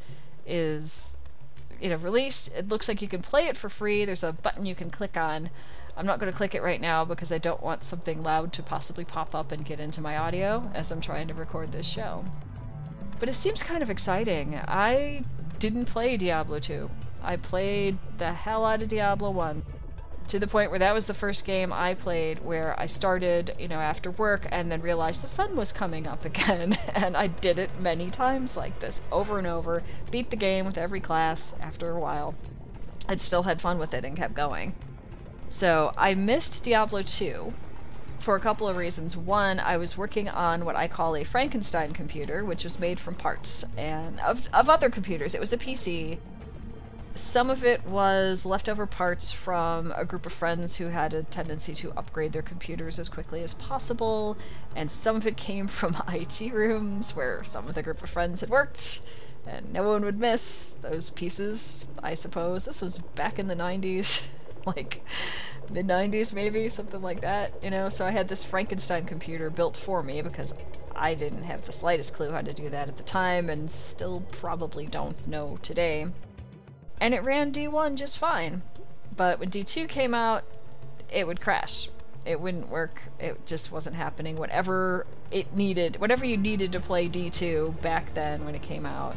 is 0.47 1.15
you 1.81 1.89
know 1.89 1.97
released. 1.97 2.51
It 2.57 2.69
looks 2.69 2.89
like 2.89 3.03
you 3.03 3.09
can 3.09 3.23
play 3.23 3.47
it 3.47 3.57
for 3.57 3.69
free. 3.69 4.05
There's 4.05 4.25
a 4.25 4.33
button 4.33 4.67
you 4.67 4.75
can 4.75 4.91
click 4.91 5.17
on. 5.17 5.51
I'm 5.97 6.07
not 6.07 6.19
going 6.19 6.31
to 6.31 6.37
click 6.37 6.57
it 6.57 6.63
right 6.63 6.81
now 6.81 7.05
because 7.05 7.31
I 7.31 7.39
don't 7.39 7.63
want 7.63 7.85
something 7.85 8.21
loud 8.21 8.53
to 8.55 8.65
possibly 8.65 9.05
pop 9.05 9.33
up 9.33 9.53
and 9.53 9.65
get 9.65 9.79
into 9.79 10.01
my 10.01 10.17
audio 10.17 10.71
as 10.75 10.91
I'm 10.91 11.01
trying 11.01 11.29
to 11.29 11.35
record 11.35 11.71
this 11.71 11.87
show. 11.87 12.25
But 13.21 13.29
it 13.29 13.35
seems 13.35 13.63
kind 13.63 13.81
of 13.81 13.91
exciting. 13.91 14.57
I 14.57 15.25
didn't 15.61 15.85
play 15.85 16.17
Diablo 16.17 16.59
2. 16.59 16.91
I 17.23 17.37
played 17.37 17.99
the 18.19 18.33
hell 18.33 18.65
out 18.65 18.83
of 18.83 18.89
Diablo 18.89 19.31
1 19.31 19.63
to 20.29 20.39
the 20.39 20.47
point 20.47 20.71
where 20.71 20.79
that 20.79 20.95
was 20.95 21.07
the 21.07 21.15
first 21.15 21.45
game 21.45 21.73
I 21.73 21.95
played 21.95 22.45
where 22.45 22.79
I 22.81 22.87
started, 22.87 23.55
you 23.59 23.69
know, 23.69 23.81
after 23.81 24.11
work 24.11 24.47
and 24.51 24.71
then 24.71 24.81
realized 24.81 25.23
the 25.23 25.29
sun 25.29 25.57
was 25.57 25.73
coming 25.73 26.07
up 26.07 26.25
again. 26.25 26.79
and 26.95 27.17
I 27.17 27.27
did 27.27 27.59
it 27.59 27.79
many 27.79 28.11
times 28.11 28.57
like 28.57 28.81
this, 28.81 29.03
over 29.13 29.39
and 29.39 29.47
over, 29.47 29.83
beat 30.11 30.31
the 30.31 30.37
game 30.37 30.67
with 30.67 30.79
every 30.79 31.01
class 31.01 31.55
after 31.61 31.91
a 31.91 32.01
while. 32.01 32.35
I'd 33.09 33.21
still 33.21 33.43
had 33.43 33.61
fun 33.61 33.79
with 33.79 33.93
it 33.93 34.05
and 34.05 34.17
kept 34.17 34.35
going. 34.35 34.75
So 35.51 35.93
I 35.97 36.15
missed 36.15 36.65
Diablo 36.65 37.03
2 37.03 37.53
for 38.19 38.35
a 38.35 38.41
couple 38.41 38.67
of 38.67 38.77
reasons. 38.77 39.17
One, 39.17 39.61
I 39.61 39.77
was 39.77 39.99
working 39.99 40.31
on 40.31 40.65
what 40.65 40.75
I 40.75 40.89
call 40.89 41.15
a 41.15 41.25
Frankenstein 41.25 41.93
computer, 41.93 42.43
which 42.45 42.65
was 42.65 42.79
made 42.79 42.99
from 42.99 43.15
parts 43.15 43.65
and 43.77 44.19
of, 44.21 44.49
of 44.53 44.71
other 44.71 44.89
computers. 44.89 45.35
It 45.35 45.41
was 45.41 45.53
a 45.53 45.59
PC 45.59 46.19
some 47.15 47.49
of 47.49 47.65
it 47.65 47.87
was 47.87 48.45
leftover 48.45 48.87
parts 48.87 49.31
from 49.31 49.93
a 49.97 50.05
group 50.05 50.27
of 50.27 50.33
friends 50.33 50.77
who 50.77 50.87
had 50.87 51.15
a 51.15 51.23
tendency 51.23 51.75
to 51.75 51.93
upgrade 51.93 52.33
their 52.33 52.43
computers 52.43 52.99
as 52.99 53.09
quickly 53.09 53.43
as 53.43 53.55
possible, 53.55 54.37
and 54.75 54.91
some 54.91 55.17
of 55.17 55.27
it 55.27 55.37
came 55.37 55.69
from 55.69 55.97
IT 56.09 56.53
rooms 56.53 57.15
where 57.15 57.45
some 57.45 57.69
of 57.69 57.75
the 57.75 57.83
group 57.83 58.03
of 58.03 58.11
friends 58.11 58.41
had 58.41 58.51
worked. 58.51 59.01
and 59.47 59.73
no 59.73 59.89
one 59.89 60.05
would 60.05 60.19
miss 60.19 60.75
those 60.83 61.11
pieces, 61.11 61.87
I 62.03 62.15
suppose. 62.15 62.65
This 62.65 62.83
was 62.83 62.99
back 62.99 63.39
in 63.39 63.47
the 63.47 63.55
90s, 63.55 64.23
like 64.67 65.03
mid 65.71 65.87
90s 65.87 66.33
maybe, 66.33 66.69
something 66.69 67.03
like 67.03 67.21
that, 67.21 67.63
you 67.63 67.71
know? 67.71 67.89
So 67.91 68.05
I 68.05 68.11
had 68.11 68.29
this 68.29 68.45
Frankenstein 68.45 69.07
computer 69.07 69.51
built 69.51 69.77
for 69.77 70.03
me 70.03 70.21
because 70.21 70.53
I 70.97 71.15
didn't 71.15 71.45
have 71.45 71.67
the 71.67 71.73
slightest 71.73 72.15
clue 72.15 72.31
how 72.33 72.41
to 72.41 72.53
do 72.53 72.71
that 72.71 72.89
at 72.89 72.97
the 72.97 73.03
time 73.03 73.49
and 73.51 73.71
still 73.71 74.21
probably 74.33 74.87
don't 74.87 75.29
know 75.29 75.59
today. 75.63 76.07
And 77.01 77.15
it 77.15 77.23
ran 77.23 77.53
D1 77.53 77.97
just 77.97 78.19
fine. 78.19 78.63
But 79.17 79.39
when 79.39 79.51
D2 79.51 79.89
came 79.89 80.15
out, 80.15 80.45
it 81.11 81.27
would 81.27 81.41
crash. 81.41 81.89
It 82.25 82.41
wouldn't 82.41 82.71
work. 82.71 83.03
It 83.21 83.47
just 83.47 83.71
wasn't 83.71 83.97
happening. 83.97 84.37
Whatever 84.37 85.07
it 85.31 85.55
needed, 85.55 86.01
whatever 86.01 86.25
you 86.25 86.37
needed 86.37 86.73
to 86.73 86.81
play 86.81 87.09
D2 87.09 87.81
back 87.83 88.15
then 88.15 88.45
when 88.45 88.55
it 88.55 88.63
came 88.63 88.87
out, 88.87 89.17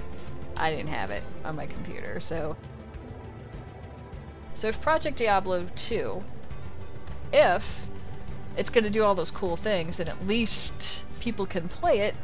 I 0.58 0.72
didn't 0.72 0.90
have 0.90 1.12
it 1.12 1.24
on 1.46 1.56
my 1.56 1.66
computer. 1.68 2.20
So 2.20 2.58
so 4.56 4.68
if 4.68 4.82
Project 4.82 5.18
Diablo 5.18 5.68
2 5.76 6.24
if 7.32 7.88
it's 8.56 8.70
going 8.70 8.84
to 8.84 8.90
do 8.90 9.04
all 9.04 9.14
those 9.14 9.30
cool 9.30 9.56
things, 9.56 9.98
then 9.98 10.08
at 10.08 10.26
least 10.26 11.06
people 11.20 11.46
can 11.46 11.70
play 11.70 12.00
it 12.00 12.16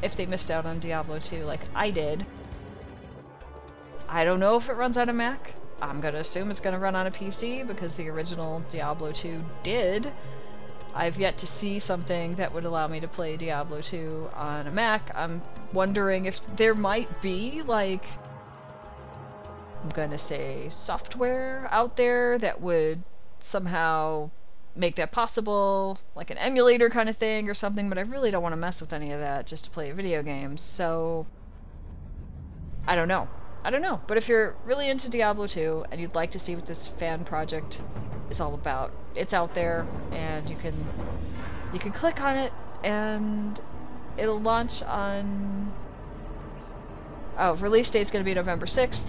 if 0.00 0.16
they 0.16 0.24
missed 0.24 0.50
out 0.50 0.64
on 0.64 0.78
Diablo 0.78 1.18
2 1.18 1.44
like 1.44 1.60
I 1.74 1.90
did. 1.90 2.24
I 4.08 4.24
don't 4.24 4.40
know 4.40 4.56
if 4.56 4.68
it 4.68 4.74
runs 4.74 4.96
on 4.96 5.08
a 5.08 5.12
Mac. 5.12 5.54
I'm 5.80 6.00
to 6.14 6.20
assume 6.20 6.50
it's 6.50 6.60
to 6.72 6.80
run 6.80 6.96
on 6.96 7.06
a 7.06 7.10
PC 7.10 7.66
because 7.66 7.94
the 7.94 8.08
original 8.08 8.64
Diablo 8.70 9.12
2 9.12 9.44
did. 9.62 10.12
I've 10.94 11.18
yet 11.18 11.38
to 11.38 11.46
see 11.46 11.78
something 11.78 12.34
that 12.36 12.52
would 12.52 12.64
allow 12.64 12.88
me 12.88 13.00
to 13.00 13.06
play 13.06 13.36
Diablo 13.36 13.80
2 13.80 14.30
on 14.34 14.66
a 14.66 14.70
Mac. 14.70 15.12
I'm 15.14 15.42
wondering 15.72 16.24
if 16.24 16.40
there 16.56 16.74
might 16.74 17.20
be, 17.20 17.62
like, 17.62 18.04
I'm 19.82 19.90
to 20.10 20.18
say 20.18 20.68
software 20.70 21.68
out 21.70 21.96
there 21.96 22.38
that 22.38 22.60
would 22.60 23.02
somehow 23.38 24.30
make 24.74 24.96
that 24.96 25.12
possible, 25.12 25.98
like 26.14 26.30
an 26.30 26.38
emulator 26.38 26.88
kind 26.88 27.08
of 27.08 27.16
thing 27.16 27.48
or 27.48 27.54
something, 27.54 27.88
but 27.88 27.98
I 27.98 28.02
really 28.02 28.30
don't 28.30 28.42
want 28.42 28.52
to 28.54 28.56
mess 28.56 28.80
with 28.80 28.92
any 28.92 29.12
of 29.12 29.20
that 29.20 29.46
just 29.46 29.64
to 29.64 29.70
play 29.70 29.92
video 29.92 30.22
games. 30.22 30.62
So 30.62 31.26
I 32.86 32.96
don't 32.96 33.08
know. 33.08 33.28
I 33.64 33.70
don't 33.70 33.82
know. 33.82 34.00
But 34.06 34.16
if 34.16 34.28
you're 34.28 34.56
really 34.64 34.88
into 34.88 35.08
Diablo 35.08 35.46
2 35.46 35.86
and 35.90 36.00
you'd 36.00 36.14
like 36.14 36.30
to 36.32 36.38
see 36.38 36.54
what 36.54 36.66
this 36.66 36.86
fan 36.86 37.24
project 37.24 37.80
is 38.30 38.40
all 38.40 38.54
about, 38.54 38.92
it's 39.14 39.32
out 39.32 39.54
there 39.54 39.86
and 40.12 40.48
you 40.48 40.56
can 40.56 40.74
you 41.72 41.78
can 41.78 41.92
click 41.92 42.20
on 42.20 42.36
it 42.36 42.52
and 42.82 43.60
it'll 44.16 44.40
launch 44.40 44.82
on 44.82 45.72
Oh, 47.40 47.54
release 47.54 47.88
date's 47.88 48.10
going 48.10 48.24
to 48.24 48.28
be 48.28 48.34
November 48.34 48.66
6th. 48.66 49.06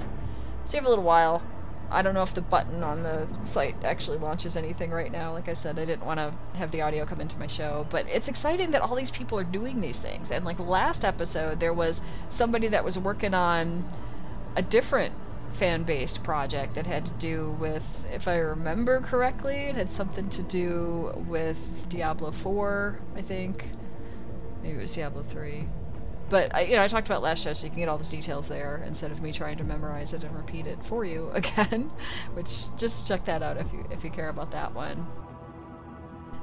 So 0.64 0.74
you 0.74 0.78
have 0.78 0.86
a 0.86 0.90
little 0.90 1.04
while. 1.04 1.42
I 1.90 2.04
don't 2.04 2.14
know 2.14 2.22
if 2.22 2.36
the 2.36 2.42
button 2.42 2.84
on 2.84 3.02
the 3.02 3.28
site 3.44 3.76
actually 3.84 4.20
launches 4.20 4.56
anything 4.56 4.92
right 4.92 5.12
now. 5.12 5.34
Like 5.34 5.50
I 5.50 5.54
said, 5.54 5.80
I 5.80 5.86
didn't 5.86 6.06
want 6.06 6.20
to 6.20 6.36
have 6.56 6.70
the 6.70 6.84
audio 6.84 7.08
come 7.08 7.20
into 7.20 7.40
my 7.40 7.48
show, 7.48 7.88
but 7.90 8.06
it's 8.08 8.28
exciting 8.28 8.70
that 8.72 8.84
all 8.84 8.96
these 8.96 9.10
people 9.10 9.40
are 9.40 9.44
doing 9.44 9.82
these 9.82 10.00
things. 10.00 10.32
And 10.32 10.46
like 10.46 10.60
last 10.60 11.04
episode, 11.04 11.60
there 11.60 11.74
was 11.74 12.04
somebody 12.30 12.68
that 12.68 12.86
was 12.86 13.00
working 13.00 13.34
on 13.34 13.90
a 14.60 14.62
different 14.62 15.16
fan 15.54 15.84
based 15.84 16.22
project 16.22 16.76
that 16.76 16.86
had 16.86 17.06
to 17.06 17.14
do 17.14 17.56
with, 17.62 17.86
if 18.12 18.28
I 18.28 18.36
remember 18.36 19.00
correctly, 19.00 19.56
it 19.56 19.76
had 19.76 19.90
something 19.90 20.30
to 20.32 20.44
do 20.44 21.14
with 21.30 21.58
Diablo 21.88 22.32
4, 22.32 23.00
I 23.16 23.22
think. 23.22 23.70
Maybe 24.62 24.78
it 24.78 24.82
was 24.82 24.94
Diablo 24.94 25.24
3. 25.24 25.66
But 26.30 26.54
I, 26.54 26.62
you 26.64 26.76
know, 26.76 26.84
I 26.84 26.90
talked 26.90 27.08
about 27.08 27.24
last 27.24 27.42
show, 27.42 27.54
so 27.54 27.66
you 27.66 27.70
can 27.72 27.80
get 27.80 27.88
all 27.88 27.98
those 27.98 28.10
details 28.10 28.50
there 28.50 28.84
instead 28.86 29.12
of 29.12 29.22
me 29.22 29.32
trying 29.32 29.58
to 29.60 29.64
memorize 29.64 30.12
it 30.12 30.26
and 30.26 30.36
repeat 30.36 30.68
it 30.68 30.78
for 30.84 31.06
you 31.06 31.32
again. 31.34 31.90
Which 32.34 32.66
just 32.76 33.08
check 33.08 33.24
that 33.26 33.42
out 33.42 33.56
if 33.56 33.72
you 33.72 33.88
if 33.90 34.04
you 34.04 34.10
care 34.10 34.30
about 34.30 34.52
that 34.52 34.76
one. 34.76 35.08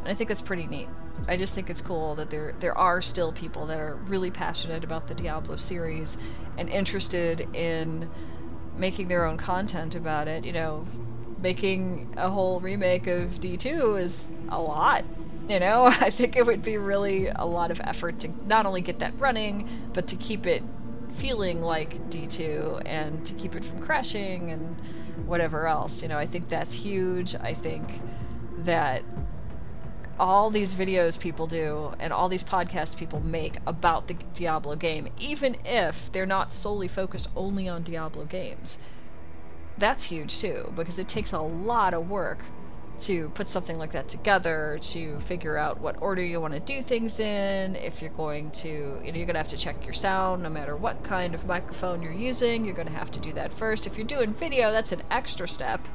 And 0.07 0.13
I 0.13 0.15
think 0.15 0.29
that's 0.29 0.41
pretty 0.41 0.69
neat. 0.69 0.89
I 1.27 1.37
just 1.37 1.53
think 1.53 1.69
it's 1.69 1.81
cool 1.81 2.15
that 2.15 2.31
there 2.31 2.55
there 2.61 2.79
are 2.79 3.03
still 3.03 3.33
people 3.33 3.67
that 3.67 3.81
are 3.81 3.97
really 4.07 4.31
passionate 4.31 4.85
about 4.85 5.09
the 5.09 5.15
Diablo 5.15 5.57
series 5.57 6.17
and 6.57 6.69
interested 6.69 7.41
in 7.57 8.09
making 8.77 9.09
their 9.09 9.25
own 9.25 9.37
content 9.37 9.97
about 9.97 10.29
it. 10.29 10.45
You 10.45 10.53
know, 10.53 10.87
making 11.43 12.15
a 12.17 12.31
whole 12.31 12.61
remake 12.61 13.09
of 13.09 13.41
D2 13.41 14.01
is 14.01 14.33
a 14.49 14.61
lot 14.61 15.05
you 15.49 15.59
know, 15.59 15.87
I 16.01 16.11
think 16.11 16.37
it 16.37 16.47
would 16.47 16.63
be 16.63 16.79
really 16.79 17.27
a 17.29 17.45
lot 17.45 17.73
of 17.73 17.81
effort 17.81 18.21
to 18.21 18.29
not 18.47 18.65
only 18.65 18.83
get 18.83 19.01
that 19.01 19.19
running, 19.19 19.69
but 19.93 20.07
to 20.09 20.17
keep 20.17 20.47
it 20.47 20.63
feeling 21.17 21.63
like 21.63 22.11
D2 22.11 22.83
and 22.85 23.27
to 23.27 23.35
keep 23.35 23.57
it 23.57 23.65
from 23.65 23.81
crashing 23.83 24.53
and 24.53 24.81
whatever 25.27 25.67
else. 25.67 26.01
You 26.03 26.09
know, 26.09 26.19
I 26.19 26.27
think 26.27 26.49
that's 26.49 26.75
huge. 26.75 27.35
I 27.35 27.55
think 27.55 28.01
that 28.59 29.03
all 30.19 30.51
these 30.51 30.75
videos 30.75 31.19
people 31.19 31.47
do 31.47 31.95
and 31.99 32.13
all 32.13 32.29
these 32.29 32.45
podcasts 32.45 32.97
people 32.97 33.21
make 33.21 33.59
about 33.67 34.09
the 34.09 34.15
Diablo 34.35 34.77
game, 34.77 35.09
even 35.19 35.57
if 35.65 36.11
they're 36.13 36.27
not 36.27 36.53
solely 36.53 36.89
focused 36.89 37.29
only 37.37 37.69
on 37.69 37.83
Diablo 37.83 38.25
games, 38.25 38.79
that's 39.79 40.05
huge 40.05 40.39
too, 40.39 40.73
because 40.75 40.99
it 40.99 41.09
takes 41.09 41.33
a 41.33 41.41
lot 41.41 41.93
of 41.93 42.09
work 42.09 42.39
to 42.99 43.29
put 43.31 43.47
something 43.47 43.77
like 43.77 43.93
that 43.93 44.09
together, 44.09 44.79
to 44.81 45.21
figure 45.21 45.59
out 45.59 45.81
what 45.81 46.01
order 46.01 46.23
you 46.23 46.41
want 46.41 46.55
to 46.55 46.61
do 46.61 46.81
things 46.81 47.21
in, 47.21 47.77
if 47.77 48.01
you're 48.01 48.11
going 48.13 48.51
to, 48.51 48.69
you 49.05 49.13
know, 49.13 49.19
you're 49.19 49.27
going 49.27 49.35
to 49.35 49.39
have 49.39 49.49
to 49.49 49.57
check 49.59 49.85
your 49.85 49.93
sound 49.93 50.43
no 50.43 50.49
matter 50.49 50.75
what 50.75 51.05
kind 51.05 51.35
of 51.35 51.45
microphone 51.45 52.01
you're 52.01 52.11
using, 52.11 52.65
you're 52.65 52.75
going 52.75 52.89
to 52.89 52.95
have 52.95 53.11
to 53.11 53.21
do 53.21 53.35
that 53.35 53.53
first. 53.53 53.87
If 53.87 53.99
you're 53.99 54.07
doing 54.07 54.33
video, 54.33 54.73
that's 54.73 54.93
an 54.93 55.03
extra 55.11 55.47
step. 55.47 55.87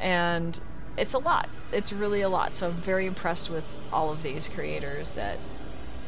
And 0.00 0.60
it's 0.96 1.14
a 1.14 1.18
lot. 1.18 1.48
It's 1.72 1.92
really 1.92 2.20
a 2.20 2.28
lot. 2.28 2.54
So 2.56 2.68
I'm 2.68 2.74
very 2.74 3.06
impressed 3.06 3.50
with 3.50 3.64
all 3.92 4.10
of 4.10 4.22
these 4.22 4.48
creators 4.48 5.12
that 5.12 5.38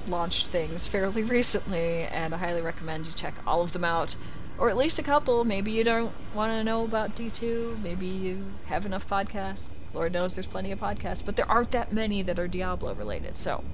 launched 0.07 0.49
things 0.49 0.87
fairly 0.95 1.23
recently, 1.23 2.05
and 2.05 2.35
I 2.35 2.39
highly 2.39 2.61
recommend 2.61 3.07
you 3.07 3.13
check 3.13 3.35
all 3.47 3.63
of 3.63 3.73
them 3.73 3.85
out 3.85 4.17
or 4.59 4.71
at 4.71 4.77
least 4.77 4.99
a 4.99 5.03
couple. 5.03 5.45
Maybe 5.45 5.73
you 5.73 5.85
don't 5.85 6.13
want 6.35 6.53
to 6.53 6.65
know 6.65 6.85
about 6.85 7.17
D2. 7.17 7.83
Maybe 7.83 8.07
you 8.07 8.45
have 8.67 8.87
enough 8.87 9.09
podcasts. 9.09 9.73
Lord 9.93 10.13
knows 10.13 10.35
there's 10.35 10.47
plenty 10.47 10.73
of 10.73 10.81
podcasts, 10.81 11.25
but 11.25 11.37
there 11.37 11.51
aren't 11.51 11.71
that 11.73 11.93
many 11.93 12.23
that 12.23 12.39
are 12.39 12.49
Diablo 12.49 12.95
related. 12.95 13.37
So 13.37 13.65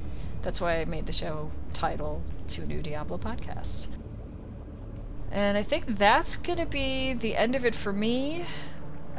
that's 0.43 0.61
why 0.61 0.81
I 0.81 0.85
made 0.85 1.07
the 1.07 1.13
show 1.13 1.51
title 1.73 2.23
Two 2.49 2.67
New 2.67 2.83
Diablo 2.83 3.19
Podcasts. 3.19 3.89
And 5.31 5.57
I 5.57 5.63
think 5.63 5.99
that's 5.99 6.37
going 6.37 6.59
to 6.59 6.67
be 6.67 7.15
the 7.15 7.37
end 7.37 7.55
of 7.55 7.65
it 7.65 7.75
for 7.75 7.93
me, 7.93 8.47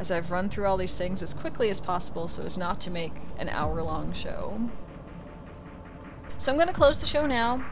as 0.01 0.11
I've 0.11 0.31
run 0.31 0.49
through 0.49 0.65
all 0.65 0.77
these 0.77 0.95
things 0.95 1.21
as 1.21 1.31
quickly 1.31 1.69
as 1.69 1.79
possible 1.79 2.27
so 2.27 2.41
as 2.41 2.57
not 2.57 2.81
to 2.81 2.89
make 2.89 3.13
an 3.37 3.49
hour 3.49 3.83
long 3.83 4.13
show. 4.13 4.59
So 6.39 6.51
I'm 6.51 6.57
going 6.57 6.67
to 6.67 6.73
close 6.73 6.97
the 6.97 7.05
show 7.05 7.27
now. 7.27 7.63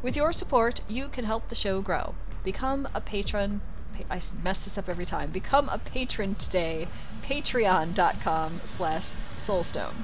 With 0.00 0.16
your 0.16 0.32
support, 0.32 0.80
you 0.88 1.08
can 1.08 1.26
help 1.26 1.50
the 1.50 1.54
show 1.54 1.82
grow. 1.82 2.14
Become 2.42 2.88
a 2.94 3.02
patron. 3.02 3.60
I 4.10 4.20
mess 4.42 4.60
this 4.60 4.78
up 4.78 4.88
every 4.88 5.06
time. 5.06 5.30
Become 5.30 5.68
a 5.68 5.78
patron 5.78 6.34
today. 6.34 6.88
Patreon.com 7.22 8.60
slash 8.64 9.08
soulstone. 9.36 9.94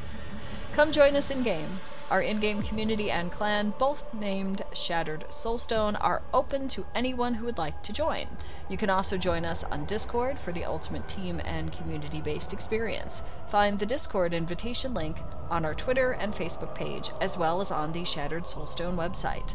Come 0.72 0.92
join 0.92 1.16
us 1.16 1.30
in 1.30 1.42
game. 1.42 1.80
Our 2.10 2.22
in 2.22 2.40
game 2.40 2.62
community 2.62 3.10
and 3.10 3.30
clan, 3.30 3.74
both 3.78 4.02
named 4.14 4.62
Shattered 4.72 5.26
Soulstone, 5.28 5.94
are 6.00 6.22
open 6.32 6.66
to 6.68 6.86
anyone 6.94 7.34
who 7.34 7.44
would 7.44 7.58
like 7.58 7.82
to 7.82 7.92
join. 7.92 8.28
You 8.70 8.78
can 8.78 8.88
also 8.88 9.18
join 9.18 9.44
us 9.44 9.62
on 9.64 9.84
Discord 9.84 10.38
for 10.38 10.50
the 10.50 10.64
ultimate 10.64 11.06
team 11.06 11.38
and 11.44 11.70
community 11.70 12.22
based 12.22 12.54
experience. 12.54 13.22
Find 13.50 13.78
the 13.78 13.84
Discord 13.84 14.32
invitation 14.32 14.94
link 14.94 15.18
on 15.50 15.66
our 15.66 15.74
Twitter 15.74 16.12
and 16.12 16.32
Facebook 16.32 16.74
page, 16.74 17.10
as 17.20 17.36
well 17.36 17.60
as 17.60 17.70
on 17.70 17.92
the 17.92 18.04
Shattered 18.04 18.44
Soulstone 18.44 18.96
website. 18.96 19.54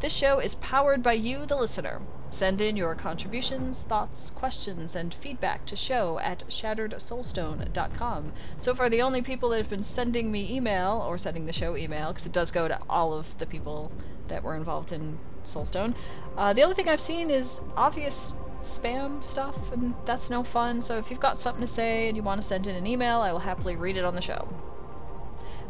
This 0.00 0.14
show 0.14 0.38
is 0.38 0.54
powered 0.54 1.02
by 1.02 1.14
you, 1.14 1.44
the 1.44 1.56
listener. 1.56 2.00
Send 2.30 2.60
in 2.60 2.76
your 2.76 2.94
contributions, 2.94 3.82
thoughts, 3.82 4.30
questions, 4.30 4.94
and 4.94 5.12
feedback 5.12 5.66
to 5.66 5.74
show 5.74 6.20
at 6.20 6.46
shatteredsoulstone.com. 6.48 8.32
So 8.56 8.74
far, 8.76 8.88
the 8.88 9.02
only 9.02 9.22
people 9.22 9.48
that 9.48 9.56
have 9.56 9.70
been 9.70 9.82
sending 9.82 10.30
me 10.30 10.54
email, 10.54 11.04
or 11.04 11.18
sending 11.18 11.46
the 11.46 11.52
show 11.52 11.76
email, 11.76 12.08
because 12.12 12.26
it 12.26 12.32
does 12.32 12.52
go 12.52 12.68
to 12.68 12.78
all 12.88 13.12
of 13.12 13.36
the 13.38 13.46
people 13.46 13.90
that 14.28 14.44
were 14.44 14.54
involved 14.54 14.92
in 14.92 15.18
Soulstone, 15.44 15.96
uh, 16.36 16.52
the 16.52 16.62
only 16.62 16.76
thing 16.76 16.88
I've 16.88 17.00
seen 17.00 17.28
is 17.28 17.60
obvious 17.76 18.34
spam 18.62 19.24
stuff, 19.24 19.72
and 19.72 19.94
that's 20.04 20.30
no 20.30 20.44
fun. 20.44 20.80
So 20.80 20.98
if 20.98 21.10
you've 21.10 21.18
got 21.18 21.40
something 21.40 21.62
to 21.62 21.66
say 21.66 22.06
and 22.06 22.16
you 22.16 22.22
want 22.22 22.40
to 22.40 22.46
send 22.46 22.68
in 22.68 22.76
an 22.76 22.86
email, 22.86 23.18
I 23.18 23.32
will 23.32 23.40
happily 23.40 23.74
read 23.74 23.96
it 23.96 24.04
on 24.04 24.14
the 24.14 24.22
show. 24.22 24.48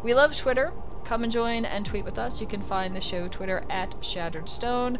We 0.02 0.12
love 0.12 0.36
Twitter. 0.36 0.72
Come 1.08 1.24
and 1.24 1.32
join 1.32 1.64
and 1.64 1.86
tweet 1.86 2.04
with 2.04 2.18
us. 2.18 2.38
You 2.38 2.46
can 2.46 2.60
find 2.60 2.94
the 2.94 3.00
show 3.00 3.28
Twitter 3.28 3.64
at 3.70 3.94
Shattered 4.04 4.46
Stone. 4.46 4.98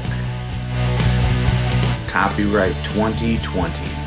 Copyright 2.06 2.74
2020. 2.84 3.97